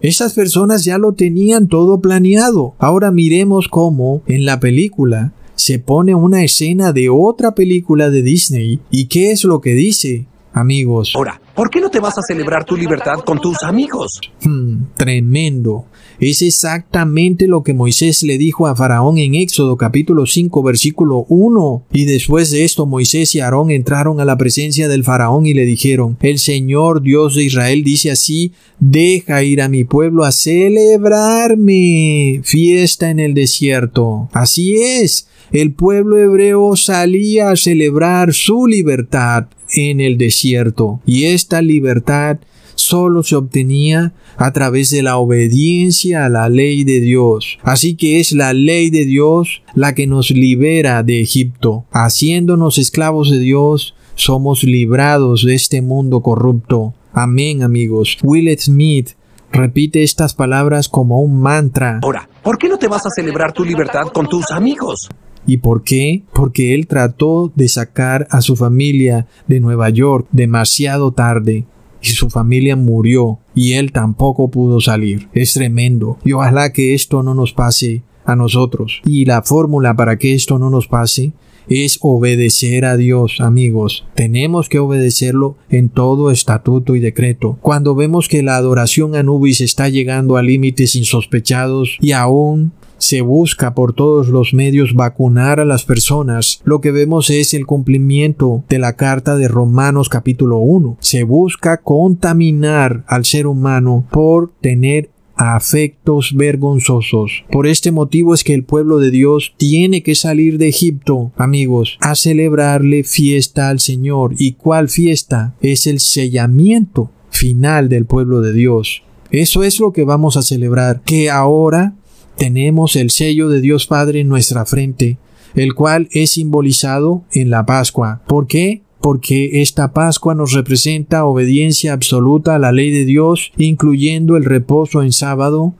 [0.00, 2.74] Esas personas ya lo tenían todo planeado.
[2.78, 8.80] Ahora miremos cómo en la película se pone una escena de otra película de Disney.
[8.90, 10.26] ¿Y qué es lo que dice?
[10.52, 11.12] Amigos.
[11.14, 14.20] Ahora, ¿por qué no te vas a celebrar tu libertad con tus amigos?
[14.42, 15.86] Hmm, tremendo.
[16.18, 21.84] Es exactamente lo que Moisés le dijo a Faraón en Éxodo capítulo 5 versículo 1.
[21.92, 25.66] Y después de esto Moisés y Aarón entraron a la presencia del Faraón y le
[25.66, 32.40] dijeron, el Señor Dios de Israel dice así, deja ir a mi pueblo a celebrarme
[32.42, 34.30] fiesta en el desierto.
[34.32, 41.60] Así es, el pueblo hebreo salía a celebrar su libertad en el desierto y esta
[41.60, 42.38] libertad
[42.86, 47.58] solo se obtenía a través de la obediencia a la ley de Dios.
[47.62, 51.84] Así que es la ley de Dios la que nos libera de Egipto.
[51.90, 56.94] Haciéndonos esclavos de Dios, somos librados de este mundo corrupto.
[57.12, 58.18] Amén amigos.
[58.22, 59.10] Will Smith
[59.50, 62.00] repite estas palabras como un mantra.
[62.02, 65.08] Ahora, ¿por qué no te vas a celebrar tu libertad con tus amigos?
[65.44, 66.22] ¿Y por qué?
[66.32, 71.64] Porque él trató de sacar a su familia de Nueva York demasiado tarde
[72.08, 75.28] y su familia murió y él tampoco pudo salir.
[75.32, 76.18] Es tremendo.
[76.24, 79.00] Y ojalá que esto no nos pase a nosotros.
[79.04, 81.32] Y la fórmula para que esto no nos pase
[81.68, 84.04] es obedecer a Dios, amigos.
[84.14, 87.58] Tenemos que obedecerlo en todo estatuto y decreto.
[87.60, 93.20] Cuando vemos que la adoración a Nubis está llegando a límites insospechados y aún se
[93.20, 98.64] busca por todos los medios vacunar a las personas, lo que vemos es el cumplimiento
[98.68, 100.98] de la carta de Romanos capítulo 1.
[101.00, 107.44] Se busca contaminar al ser humano por tener afectos vergonzosos.
[107.50, 111.98] Por este motivo es que el pueblo de Dios tiene que salir de Egipto, amigos,
[112.00, 114.34] a celebrarle fiesta al Señor.
[114.38, 115.54] ¿Y cuál fiesta?
[115.60, 119.02] Es el sellamiento final del pueblo de Dios.
[119.30, 121.94] Eso es lo que vamos a celebrar, que ahora
[122.36, 125.18] tenemos el sello de Dios Padre en nuestra frente,
[125.54, 128.22] el cual es simbolizado en la Pascua.
[128.26, 128.82] ¿Por qué?
[129.00, 135.02] Porque esta Pascua nos representa obediencia absoluta a la ley de Dios, incluyendo el reposo
[135.02, 135.74] en sábado,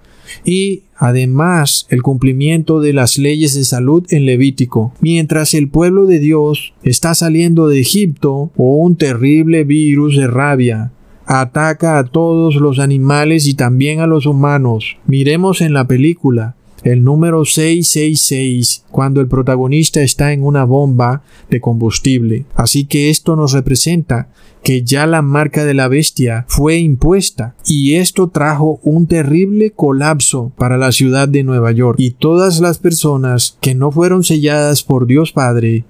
[0.45, 4.93] y además el cumplimiento de las leyes de salud en Levítico.
[5.01, 10.93] Mientras el pueblo de Dios está saliendo de Egipto o un terrible virus de rabia
[11.27, 14.97] ataca a todos los animales y también a los humanos.
[15.07, 21.61] Miremos en la película el número 666 cuando el protagonista está en una bomba de
[21.61, 22.45] combustible.
[22.55, 24.29] Así que esto nos representa
[24.63, 30.53] que ya la marca de la bestia fue impuesta y esto trajo un terrible colapso
[30.57, 35.07] para la ciudad de Nueva York y todas las personas que no fueron selladas por
[35.07, 35.85] Dios Padre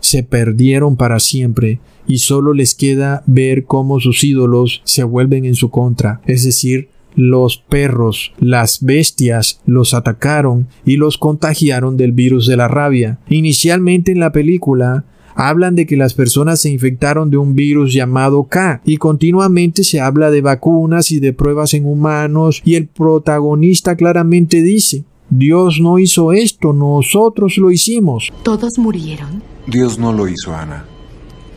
[0.00, 5.54] se perdieron para siempre y solo les queda ver cómo sus ídolos se vuelven en
[5.54, 12.46] su contra, es decir, los perros, las bestias, los atacaron y los contagiaron del virus
[12.46, 13.18] de la rabia.
[13.28, 18.44] Inicialmente en la película hablan de que las personas se infectaron de un virus llamado
[18.44, 23.96] K y continuamente se habla de vacunas y de pruebas en humanos y el protagonista
[23.96, 28.30] claramente dice Dios no hizo esto, nosotros lo hicimos.
[28.42, 29.42] ¿Todos murieron?
[29.66, 30.84] Dios no lo hizo, Ana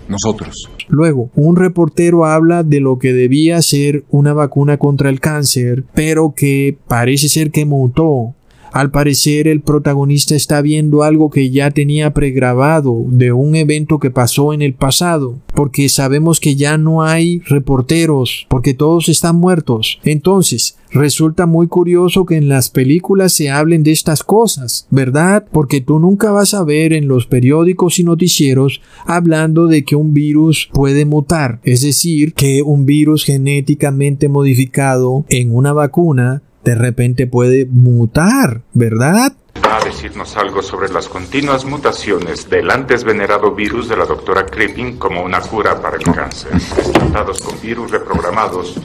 [0.08, 0.70] nosotros.
[0.88, 6.34] Luego, un reportero habla de lo que debía ser una vacuna contra el cáncer, pero
[6.36, 8.35] que parece ser que mutó
[8.76, 14.12] al parecer el protagonista está viendo algo que ya tenía pregrabado de un evento que
[14.12, 20.02] pasó en el pasado, porque sabemos que ya no hay reporteros, porque todos están muertos.
[20.04, 25.46] Entonces, resulta muy curioso que en las películas se hablen de estas cosas, ¿verdad?
[25.54, 30.14] Porque tú nunca vas a ver en los periódicos y noticieros hablando de que un
[30.14, 37.28] virus puede mutar, es decir, que un virus genéticamente modificado en una vacuna de repente
[37.28, 39.34] puede mutar, ¿verdad?
[39.64, 44.48] Va a decirnos algo sobre las continuas mutaciones del antes venerado virus de la doctora
[44.48, 46.52] Crippin como una cura para el cáncer.
[46.92, 48.76] Tratados con virus reprogramados.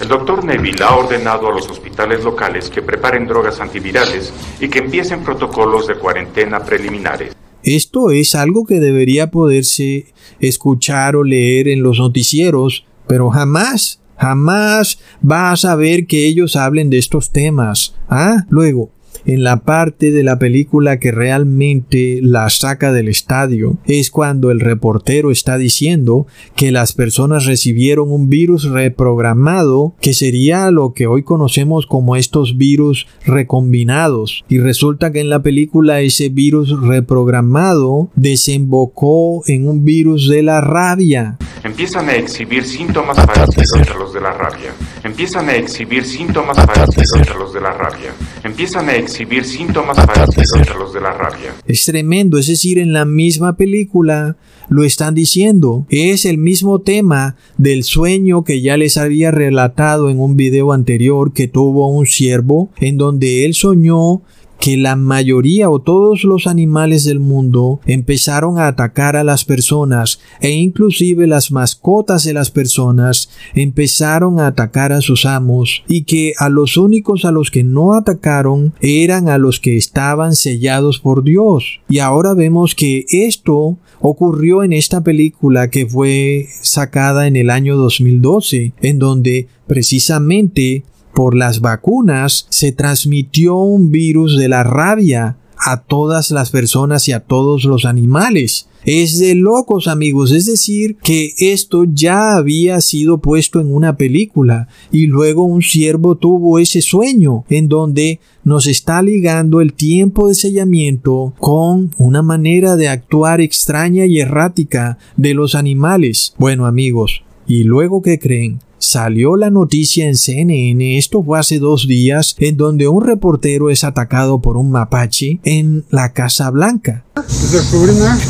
[0.00, 4.78] El doctor Neville ha ordenado a los hospitales locales que preparen drogas antivirales y que
[4.78, 7.34] empiecen protocolos de cuarentena preliminares.
[7.64, 10.06] Esto es algo que debería poderse
[10.38, 16.90] escuchar o leer en los noticieros, pero jamás Jamás vas a ver que ellos hablen
[16.90, 17.94] de estos temas.
[18.08, 18.44] ¿Ah?
[18.48, 18.90] Luego,
[19.24, 24.60] en la parte de la película que realmente la saca del estadio es cuando el
[24.60, 31.22] reportero está diciendo que las personas recibieron un virus reprogramado que sería lo que hoy
[31.22, 39.42] conocemos como estos virus recombinados y resulta que en la película ese virus reprogramado desembocó
[39.46, 44.32] en un virus de la rabia empiezan a exhibir síntomas parecidos a los de la
[44.32, 44.72] rabia.
[45.04, 48.12] Empiezan a exhibir síntomas parecidos a los de la rabia.
[48.42, 51.54] Empiezan a exhibir síntomas parecidos a los de la rabia.
[51.66, 54.36] Es tremendo, es decir, en la misma película
[54.68, 55.86] lo están diciendo.
[55.90, 61.32] Es el mismo tema del sueño que ya les había relatado en un video anterior
[61.32, 64.22] que tuvo un siervo en donde él soñó
[64.62, 70.20] que la mayoría o todos los animales del mundo empezaron a atacar a las personas
[70.40, 76.34] e inclusive las mascotas de las personas empezaron a atacar a sus amos y que
[76.38, 81.24] a los únicos a los que no atacaron eran a los que estaban sellados por
[81.24, 81.80] Dios.
[81.88, 87.76] Y ahora vemos que esto ocurrió en esta película que fue sacada en el año
[87.76, 90.84] 2012, en donde precisamente
[91.14, 97.12] por las vacunas se transmitió un virus de la rabia a todas las personas y
[97.12, 98.68] a todos los animales.
[98.84, 104.66] Es de locos amigos, es decir, que esto ya había sido puesto en una película
[104.90, 110.34] y luego un siervo tuvo ese sueño en donde nos está ligando el tiempo de
[110.34, 116.34] sellamiento con una manera de actuar extraña y errática de los animales.
[116.38, 118.58] Bueno amigos, ¿y luego qué creen?
[118.82, 123.84] Salió la noticia en CNN, esto fue hace dos días, en donde un reportero es
[123.84, 127.04] atacado por un mapache en la Casa Blanca.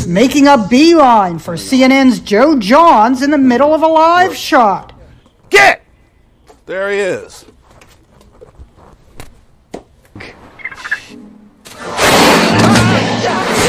[0.07, 4.93] Making a beeline for CNN's Joe Johns in the middle of a live shot.
[5.49, 5.81] Get!
[6.65, 7.45] There he is.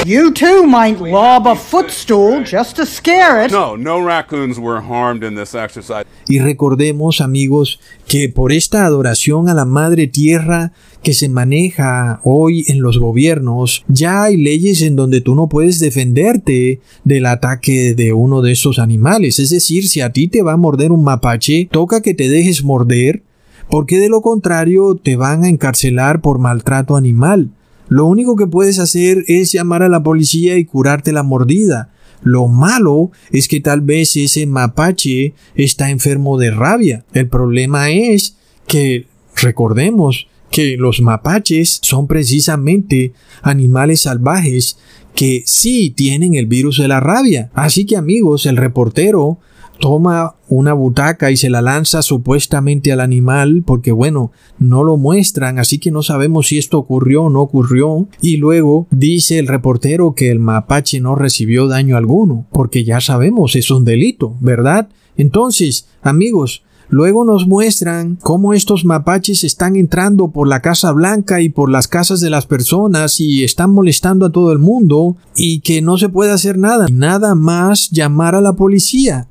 [0.04, 3.50] You too might lob a footstool just to scare it.
[3.50, 6.04] No, no raccoons were harmed in this exercise.
[6.28, 12.64] Y recordemos, amigos, que por esta adoración a la Madre Tierra que se maneja hoy
[12.68, 18.12] en los gobiernos, ya hay leyes en donde tú no puedes defenderte del ataque de
[18.12, 19.38] uno de esos animales.
[19.38, 22.62] Es decir, si a ti te va a morder un mapache, toca que te dejes
[22.62, 23.22] morder,
[23.70, 27.48] porque de lo contrario te van a encarcelar por maltrato animal.
[27.94, 31.92] Lo único que puedes hacer es llamar a la policía y curarte la mordida.
[32.24, 37.04] Lo malo es que tal vez ese mapache está enfermo de rabia.
[37.12, 38.36] El problema es
[38.66, 44.76] que recordemos que los mapaches son precisamente animales salvajes
[45.14, 47.52] que sí tienen el virus de la rabia.
[47.54, 49.38] Así que amigos, el reportero
[49.80, 55.58] toma una butaca y se la lanza supuestamente al animal porque bueno, no lo muestran,
[55.58, 58.08] así que no sabemos si esto ocurrió o no ocurrió.
[58.20, 63.56] Y luego dice el reportero que el mapache no recibió daño alguno, porque ya sabemos,
[63.56, 64.88] es un delito, ¿verdad?
[65.16, 71.48] Entonces, amigos, Luego nos muestran cómo estos mapaches están entrando por la Casa Blanca y
[71.48, 75.80] por las casas de las personas y están molestando a todo el mundo y que
[75.80, 79.28] no se puede hacer nada, nada más llamar a la policía.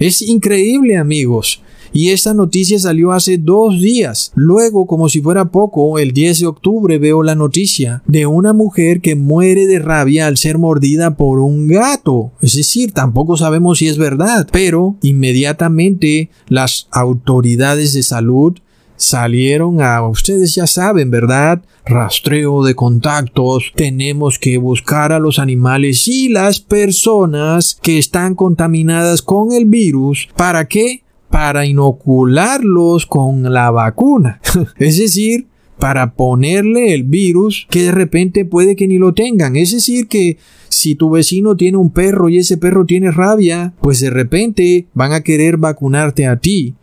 [0.00, 1.60] Es increíble amigos.
[1.92, 4.32] Y esta noticia salió hace dos días.
[4.34, 9.02] Luego, como si fuera poco, el 10 de octubre veo la noticia de una mujer
[9.02, 12.32] que muere de rabia al ser mordida por un gato.
[12.40, 18.56] Es decir, tampoco sabemos si es verdad, pero inmediatamente las autoridades de salud
[19.00, 21.62] salieron a, ustedes ya saben, ¿verdad?
[21.86, 29.22] Rastreo de contactos, tenemos que buscar a los animales y las personas que están contaminadas
[29.22, 30.28] con el virus.
[30.36, 31.02] ¿Para qué?
[31.30, 34.40] Para inocularlos con la vacuna.
[34.76, 35.46] es decir,
[35.78, 39.56] para ponerle el virus que de repente puede que ni lo tengan.
[39.56, 40.36] Es decir, que
[40.68, 45.12] si tu vecino tiene un perro y ese perro tiene rabia, pues de repente van
[45.12, 46.74] a querer vacunarte a ti,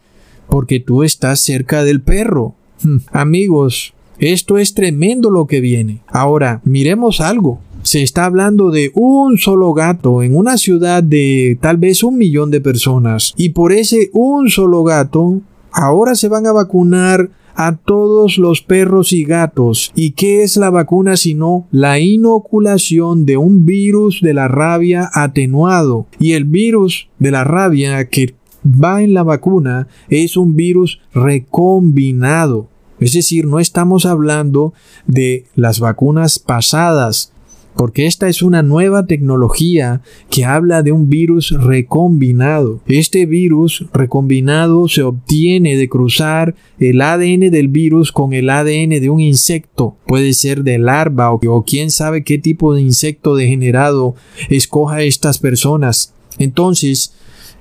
[0.50, 2.56] porque tú estás cerca del perro.
[2.82, 2.98] Hmm.
[3.12, 6.02] Amigos, esto es tremendo lo que viene.
[6.08, 7.60] Ahora, miremos algo.
[7.84, 12.52] Se está hablando de un solo gato en una ciudad de tal vez un millón
[12.52, 13.34] de personas.
[13.38, 15.41] Y por ese un solo gato,
[15.72, 19.91] ahora se van a vacunar a todos los perros y gatos.
[19.95, 26.06] ¿Y qué es la vacuna sino la inoculación de un virus de la rabia atenuado?
[26.20, 28.36] Y el virus de la rabia que
[28.68, 32.70] va en la vacuna es un virus recombinado.
[32.99, 34.74] Es decir, no estamos hablando
[35.05, 37.32] de las vacunas pasadas,
[37.76, 40.01] porque esta es una nueva tecnología
[40.32, 42.82] que habla de un virus recombinado.
[42.88, 49.09] Este virus recombinado se obtiene de cruzar el ADN del virus con el ADN de
[49.11, 49.95] un insecto.
[50.07, 54.15] Puede ser de larva o, o quién sabe qué tipo de insecto degenerado
[54.49, 56.15] escoja estas personas.
[56.39, 57.13] Entonces,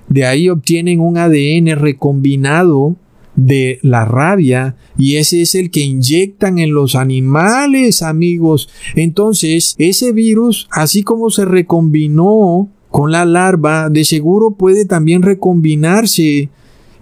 [0.09, 2.96] de ahí obtienen un ADN recombinado
[3.34, 8.68] de la rabia y ese es el que inyectan en los animales, amigos.
[8.94, 16.48] Entonces, ese virus, así como se recombinó con la larva, de seguro puede también recombinarse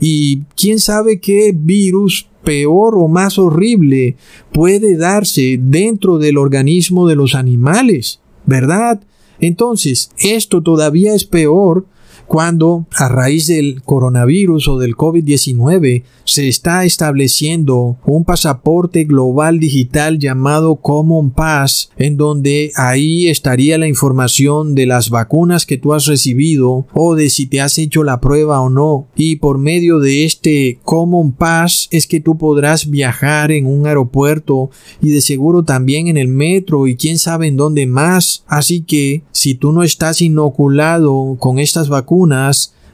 [0.00, 4.16] y quién sabe qué virus peor o más horrible
[4.52, 9.00] puede darse dentro del organismo de los animales, ¿verdad?
[9.40, 11.86] Entonces, esto todavía es peor
[12.26, 20.18] cuando a raíz del coronavirus o del COVID-19 se está estableciendo un pasaporte global digital
[20.18, 26.06] llamado Common Pass, en donde ahí estaría la información de las vacunas que tú has
[26.06, 29.08] recibido o de si te has hecho la prueba o no.
[29.16, 34.70] Y por medio de este Common Pass es que tú podrás viajar en un aeropuerto
[35.00, 38.44] y de seguro también en el metro y quién sabe en dónde más.
[38.46, 42.14] Así que si tú no estás inoculado con estas vacunas,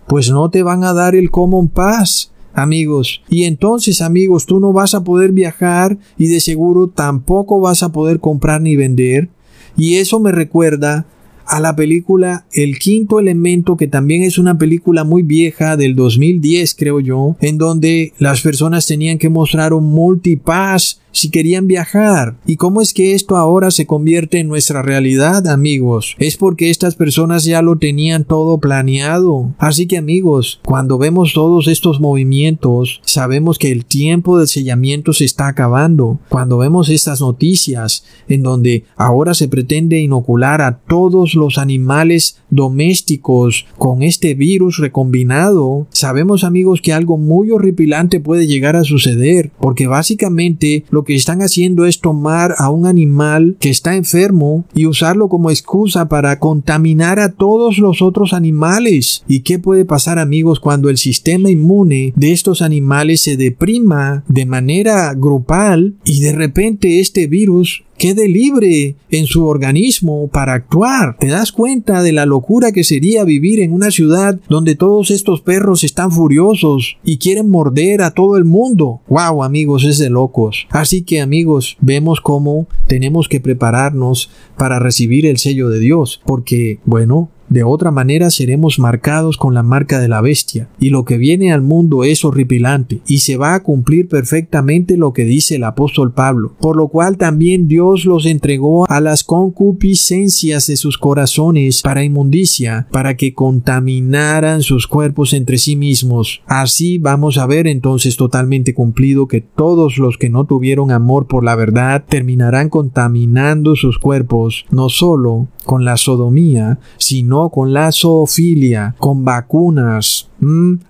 [0.07, 3.23] pues no te van a dar el Common Pass amigos.
[3.29, 7.93] Y entonces, amigos, tú no vas a poder viajar y de seguro tampoco vas a
[7.93, 9.29] poder comprar ni vender.
[9.77, 11.07] Y eso me recuerda
[11.47, 16.75] a la película El Quinto Elemento, que también es una película muy vieja del 2010,
[16.75, 22.37] creo yo, en donde las personas tenían que mostrar un multipass si querían viajar.
[22.47, 26.17] ¿Y cómo es que esto ahora se convierte en nuestra realidad, amigos?
[26.19, 29.55] Es porque estas personas ya lo tenían todo planeado.
[29.59, 35.25] Así que, amigos, cuando vemos todos estos movimientos, sabemos que el tiempo del sellamiento se
[35.25, 36.19] está acabando.
[36.29, 43.67] Cuando vemos estas noticias en donde ahora se pretende inocular a todos los animales domésticos
[43.79, 49.87] con este virus recombinado, sabemos, amigos, que algo muy horripilante puede llegar a suceder, porque
[49.87, 55.29] básicamente lo que están haciendo es tomar a un animal que está enfermo y usarlo
[55.29, 59.25] como excusa para contaminar a todos los otros animales.
[59.29, 64.47] ¿Y qué puede pasar amigos cuando el sistema inmune de estos animales se deprima de
[64.47, 71.19] manera grupal y de repente este virus quede libre en su organismo para actuar.
[71.19, 75.43] ¿Te das cuenta de la locura que sería vivir en una ciudad donde todos estos
[75.43, 79.03] perros están furiosos y quieren morder a todo el mundo?
[79.07, 79.85] ¡Wow, amigos!
[79.85, 80.67] Es de locos.
[80.71, 86.79] Así que, amigos, vemos cómo tenemos que prepararnos para recibir el sello de Dios, porque,
[86.87, 91.19] bueno, de otra manera seremos marcados con la marca de la bestia, y lo que
[91.19, 95.65] viene al mundo es horripilante, y se va a cumplir perfectamente lo que dice el
[95.65, 101.83] apóstol Pablo, por lo cual también Dios los entregó a las concupiscencias de sus corazones
[101.83, 106.43] para inmundicia, para que contaminaran sus cuerpos entre sí mismos.
[106.47, 111.43] Así vamos a ver entonces totalmente cumplido que todos los que no tuvieron amor por
[111.43, 118.95] la verdad terminarán contaminando sus cuerpos, no solo con la sodomía, sino con la zoofilia,
[118.99, 120.30] con vacunas,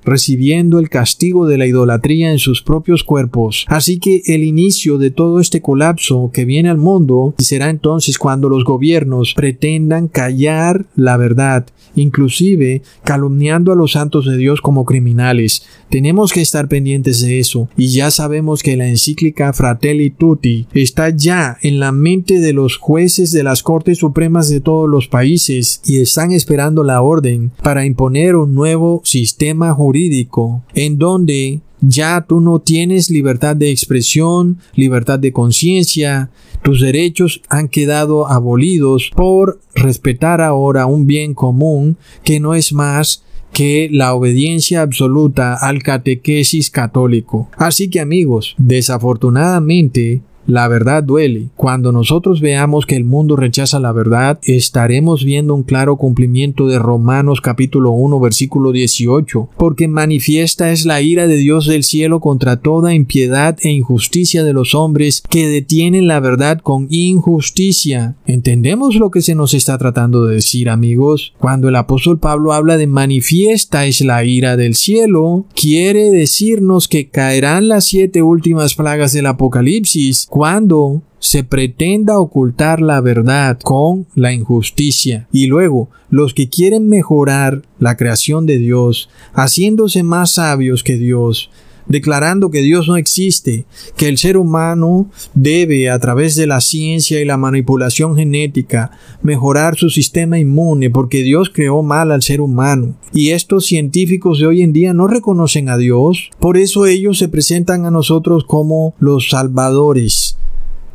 [0.05, 3.64] recibiendo el castigo de la idolatría en sus propios cuerpos.
[3.68, 8.48] Así que el inicio de todo este colapso que viene al mundo será entonces cuando
[8.48, 15.62] los gobiernos pretendan callar la verdad, inclusive calumniando a los santos de Dios como criminales.
[15.90, 21.11] Tenemos que estar pendientes de eso y ya sabemos que la encíclica Fratelli Tutti está
[21.11, 25.80] ya en la mente de los jueces de las Cortes Supremas de todos los países
[25.84, 32.26] y están esperando la orden para imponer un nuevo sistema sistema jurídico en donde ya
[32.28, 36.28] tú no tienes libertad de expresión, libertad de conciencia,
[36.62, 43.24] tus derechos han quedado abolidos por respetar ahora un bien común que no es más
[43.51, 47.49] que la obediencia absoluta al catequesis católico.
[47.57, 50.20] Así que amigos, desafortunadamente,
[50.51, 51.48] la verdad duele.
[51.57, 56.78] Cuando nosotros veamos que el mundo rechaza la verdad, estaremos viendo un claro cumplimiento de
[56.78, 62.57] Romanos capítulo 1 versículo 18, porque manifiesta es la ira de Dios del cielo contra
[62.57, 68.16] toda impiedad e injusticia de los hombres que detienen la verdad con injusticia.
[68.26, 71.34] ¿Entendemos lo que se nos está tratando de decir, amigos?
[71.38, 77.09] Cuando el apóstol Pablo habla de manifiesta es la ira del cielo, quiere decirnos que
[77.09, 84.32] caerán las siete últimas plagas del Apocalipsis cuando se pretenda ocultar la verdad con la
[84.32, 85.28] injusticia.
[85.30, 91.51] Y luego, los que quieren mejorar la creación de Dios, haciéndose más sabios que Dios,
[91.86, 93.64] declarando que Dios no existe,
[93.96, 98.90] que el ser humano debe, a través de la ciencia y la manipulación genética,
[99.22, 102.94] mejorar su sistema inmune porque Dios creó mal al ser humano.
[103.12, 107.28] Y estos científicos de hoy en día no reconocen a Dios, por eso ellos se
[107.28, 110.36] presentan a nosotros como los salvadores,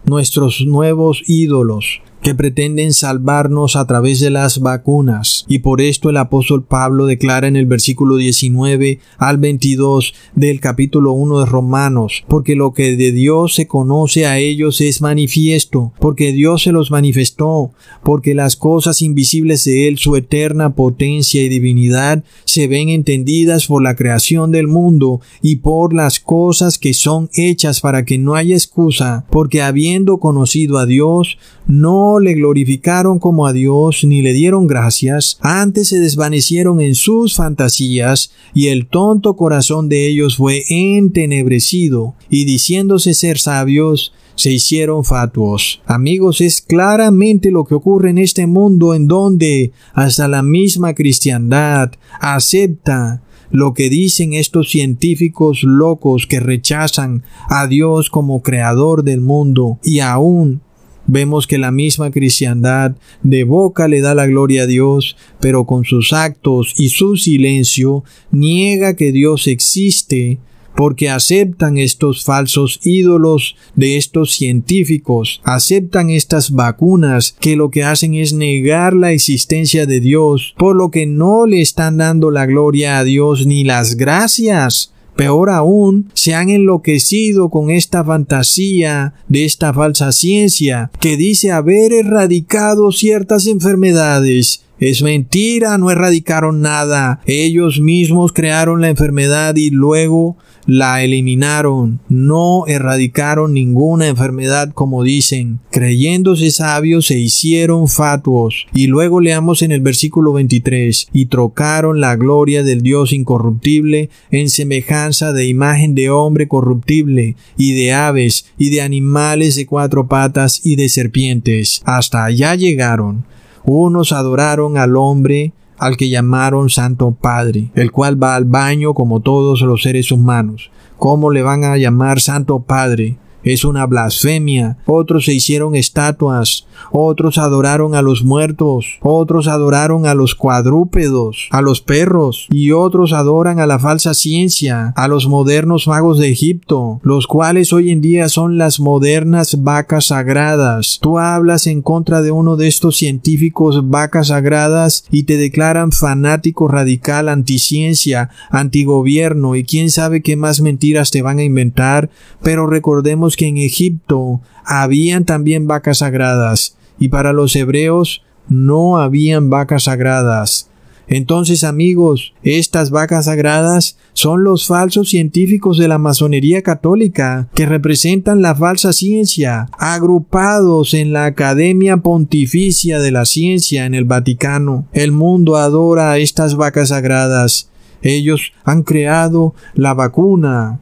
[0.05, 5.45] nuestros nuevos ídolos, que pretenden salvarnos a través de las vacunas.
[5.47, 11.11] Y por esto el apóstol Pablo declara en el versículo 19 al 22 del capítulo
[11.11, 16.32] 1 de Romanos, porque lo que de Dios se conoce a ellos es manifiesto, porque
[16.32, 17.73] Dios se los manifestó,
[18.03, 23.84] porque las cosas invisibles de Él, su eterna potencia y divinidad, se ven entendidas por
[23.84, 28.55] la creación del mundo y por las cosas que son hechas para que no haya
[28.55, 34.68] excusa, porque habiendo conocido a Dios, no le glorificaron como a Dios ni le dieron
[34.68, 42.16] gracias, antes se desvanecieron en sus fantasías y el tonto corazón de ellos fue entenebrecido
[42.30, 45.82] y diciéndose ser sabios, se hicieron fatuos.
[45.86, 51.91] Amigos, es claramente lo que ocurre en este mundo en donde hasta la misma cristiandad
[52.20, 59.80] acepta lo que dicen estos científicos locos que rechazan a Dios como creador del mundo
[59.84, 60.61] y aún
[61.08, 65.86] Vemos que la misma cristiandad de boca le da la gloria a Dios, pero con
[65.86, 70.39] sus actos y su silencio niega que Dios existe
[70.76, 78.14] porque aceptan estos falsos ídolos de estos científicos, aceptan estas vacunas que lo que hacen
[78.16, 82.99] es negar la existencia de Dios, por lo que no le están dando la gloria
[82.99, 84.91] a Dios ni las gracias.
[85.16, 91.93] Peor aún, se han enloquecido con esta fantasía de esta falsa ciencia que dice haber
[91.93, 94.63] erradicado ciertas enfermedades.
[94.78, 97.22] Es mentira, no erradicaron nada.
[97.26, 105.59] Ellos mismos crearon la enfermedad y luego la eliminaron, no erradicaron ninguna enfermedad como dicen,
[105.72, 108.66] creyéndose sabios se hicieron fatuos.
[108.74, 114.49] Y luego leamos en el versículo 23, y trocaron la gloria del Dios incorruptible en
[114.49, 120.61] semejanza de imagen de hombre corruptible, y de aves, y de animales de cuatro patas,
[120.63, 121.82] y de serpientes.
[121.86, 123.26] Hasta allá llegaron.
[123.63, 129.19] Unos adoraron al hombre, al que llamaron Santo Padre, el cual va al baño como
[129.19, 130.71] todos los seres humanos.
[130.97, 133.17] ¿Cómo le van a llamar Santo Padre?
[133.46, 134.78] Es una blasfemia.
[134.86, 141.62] Otros se hicieron estatuas, otros adoraron a los muertos, otros adoraron a los cuadrúpedos, a
[141.62, 147.00] los perros, y otros adoran a la falsa ciencia, a los modernos magos de Egipto,
[147.04, 151.00] los cuales hoy en día son las modernas vacas sagradas.
[151.02, 156.68] Tú hablas en contra de uno de estos científicos vacas sagradas y te declaran fanático
[156.68, 162.10] radical anticiencia, antigobierno y quién sabe qué más mentiras te van a inventar,
[162.41, 169.49] pero recordemos que en Egipto habían también vacas sagradas y para los hebreos no habían
[169.49, 170.69] vacas sagradas.
[171.07, 178.41] Entonces amigos, estas vacas sagradas son los falsos científicos de la masonería católica que representan
[178.41, 184.88] la falsa ciencia, agrupados en la Academia Pontificia de la Ciencia en el Vaticano.
[184.93, 187.69] El mundo adora a estas vacas sagradas.
[188.02, 190.80] Ellos han creado la vacuna.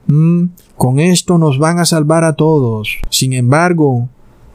[0.77, 2.97] Con esto nos van a salvar a todos.
[3.09, 4.09] Sin embargo,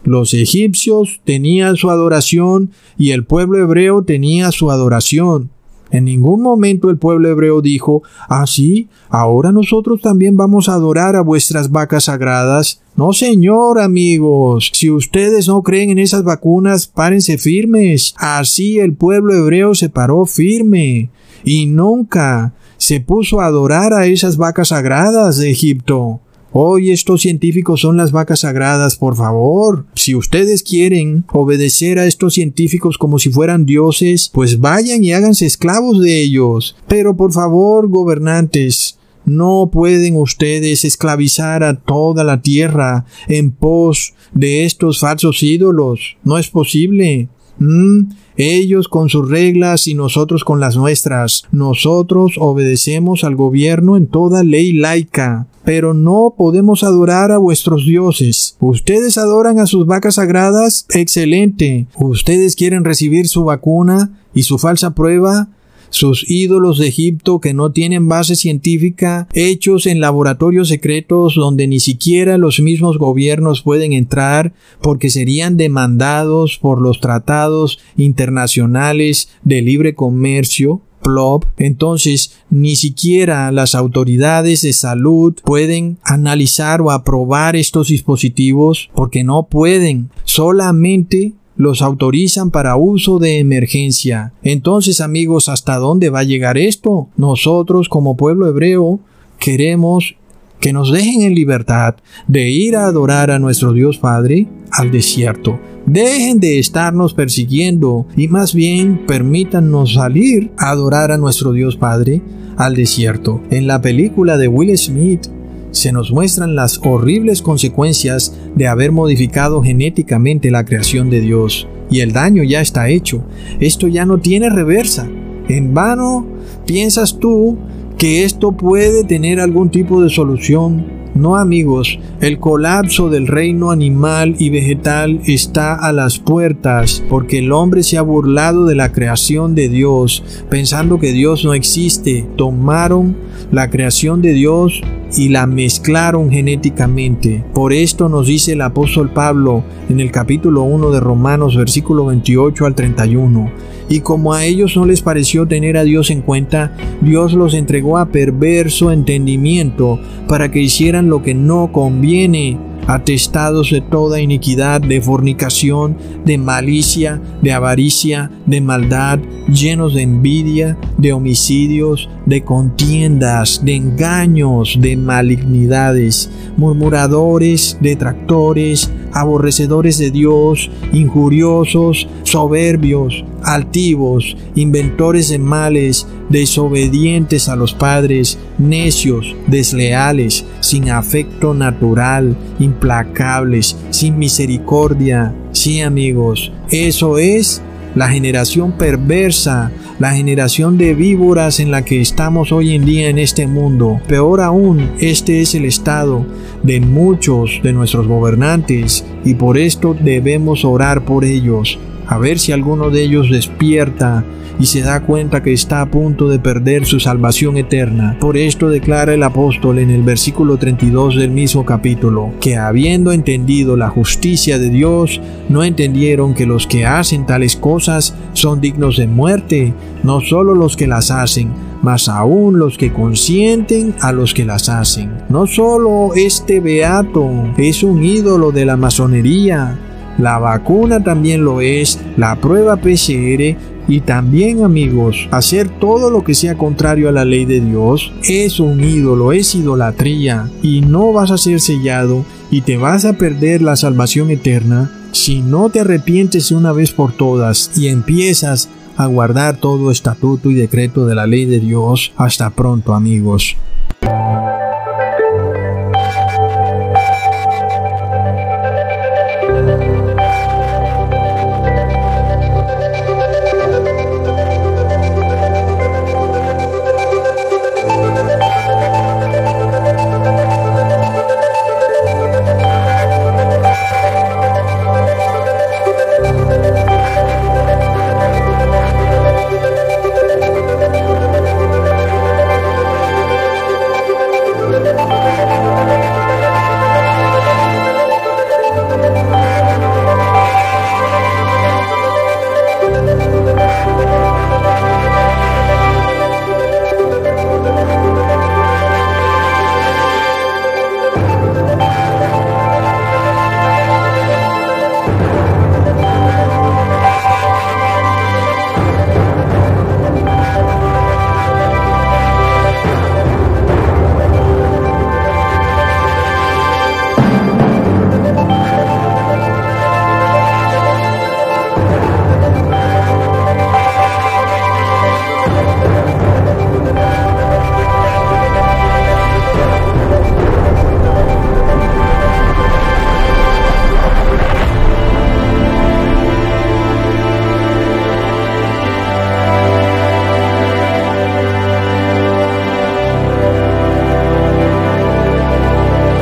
[0.05, 5.51] los egipcios tenían su adoración y el pueblo hebreo tenía su adoración.
[5.91, 11.17] En ningún momento el pueblo hebreo dijo, ah, sí, ahora nosotros también vamos a adorar
[11.17, 12.83] a vuestras vacas sagradas.
[12.95, 18.15] No, señor, amigos, si ustedes no creen en esas vacunas, párense firmes.
[18.19, 21.11] Así el pueblo hebreo se paró firme
[21.45, 26.21] y nunca se puso a adorar a esas vacas sagradas de Egipto.
[26.51, 29.85] Hoy estos científicos son las vacas sagradas, por favor.
[29.95, 35.45] Si ustedes quieren obedecer a estos científicos como si fueran dioses, pues vayan y háganse
[35.45, 36.75] esclavos de ellos.
[36.89, 44.65] Pero por favor, gobernantes, no pueden ustedes esclavizar a toda la tierra en pos de
[44.65, 46.17] estos falsos ídolos.
[46.25, 47.29] No es posible.
[47.59, 48.05] ¿Mm?
[48.39, 51.43] Ellos con sus reglas y nosotros con las nuestras.
[51.51, 55.49] Nosotros obedecemos al gobierno en toda ley laica.
[55.65, 58.57] Pero no podemos adorar a vuestros dioses.
[58.61, 60.87] ¿Ustedes adoran a sus vacas sagradas?
[60.95, 61.89] Excelente.
[61.97, 65.49] ¿Ustedes quieren recibir su vacuna y su falsa prueba?
[65.91, 71.81] Sus ídolos de Egipto que no tienen base científica, hechos en laboratorios secretos donde ni
[71.81, 79.95] siquiera los mismos gobiernos pueden entrar porque serían demandados por los tratados internacionales de libre
[79.95, 88.91] comercio, PLOP, entonces ni siquiera las autoridades de salud pueden analizar o aprobar estos dispositivos
[88.95, 90.11] porque no pueden.
[90.25, 94.33] Solamente los autorizan para uso de emergencia.
[94.43, 97.09] Entonces amigos, ¿hasta dónde va a llegar esto?
[97.17, 99.01] Nosotros como pueblo hebreo
[99.39, 100.15] queremos
[100.61, 101.97] que nos dejen en libertad
[102.27, 105.59] de ir a adorar a nuestro Dios Padre al desierto.
[105.85, 112.23] Dejen de estarnos persiguiendo y más bien permítannos salir a adorar a nuestro Dios Padre
[112.57, 113.41] al desierto.
[113.51, 115.29] En la película de Will Smith
[115.71, 121.69] se nos muestran las horribles consecuencias de haber modificado genéticamente la creación de Dios.
[121.91, 123.25] Y el daño ya está hecho.
[123.61, 125.09] Esto ya no tiene reversa.
[125.49, 126.27] En vano
[126.67, 127.57] piensas tú
[127.97, 134.37] que esto puede tener algún tipo de solución no amigos, el colapso del reino animal
[134.39, 139.57] y vegetal está a las puertas porque el hombre se ha burlado de la creación
[139.57, 142.25] de Dios, pensando que Dios no existe.
[142.37, 143.17] Tomaron
[143.51, 144.81] la creación de Dios
[145.17, 147.45] y la mezclaron genéticamente.
[147.55, 152.67] Por esto nos dice el apóstol Pablo en el capítulo 1 de Romanos versículo 28
[152.67, 153.51] al 31.
[153.89, 157.97] Y como a ellos no les pareció tener a Dios en cuenta, Dios los entregó
[157.97, 159.99] a perverso entendimiento
[160.29, 167.21] para que hicieran lo que no conviene atestados de toda iniquidad, de fornicación, de malicia,
[167.43, 169.19] de avaricia, de maldad,
[169.49, 180.11] llenos de envidia, de homicidios, de contiendas, de engaños, de malignidades, murmuradores, detractores, aborrecedores de
[180.11, 191.55] Dios, injuriosos, soberbios, altivos, inventores de males, desobedientes a los padres, necios, desleales, sin afecto
[191.55, 195.35] natural, implacables, sin misericordia.
[195.53, 197.63] Sí amigos, eso es
[197.99, 203.19] la generación perversa, la generación de víboras en la que estamos hoy en día en
[203.19, 204.01] este mundo.
[204.07, 206.25] Peor aún, este es el estado
[206.63, 211.77] de muchos de nuestros gobernantes y por esto debemos orar por ellos,
[212.09, 214.25] a ver si alguno de ellos despierta
[214.59, 218.17] y se da cuenta que está a punto de perder su salvación eterna.
[218.21, 223.77] Por esto declara el apóstol en el versículo 32 del mismo capítulo, que habiendo entendido
[223.77, 229.07] la justicia de Dios, no entendieron que los que hacen tales cosas son dignos de
[229.07, 231.53] muerte, no solo los que las hacen,
[231.83, 235.13] mas aún los que consienten a los que las hacen.
[235.29, 239.79] No solo este beato es un ídolo de la masonería,
[240.19, 243.57] la vacuna también lo es, la prueba PCR
[243.89, 248.61] y también amigos, hacer todo lo que sea contrario a la ley de Dios es
[248.61, 253.63] un ídolo, es idolatría y no vas a ser sellado y te vas a perder
[253.63, 259.57] la salvación eterna si no te arrepientes una vez por todas y empiezas a guardar
[259.57, 262.13] todo estatuto y decreto de la ley de Dios.
[262.17, 263.57] Hasta pronto amigos.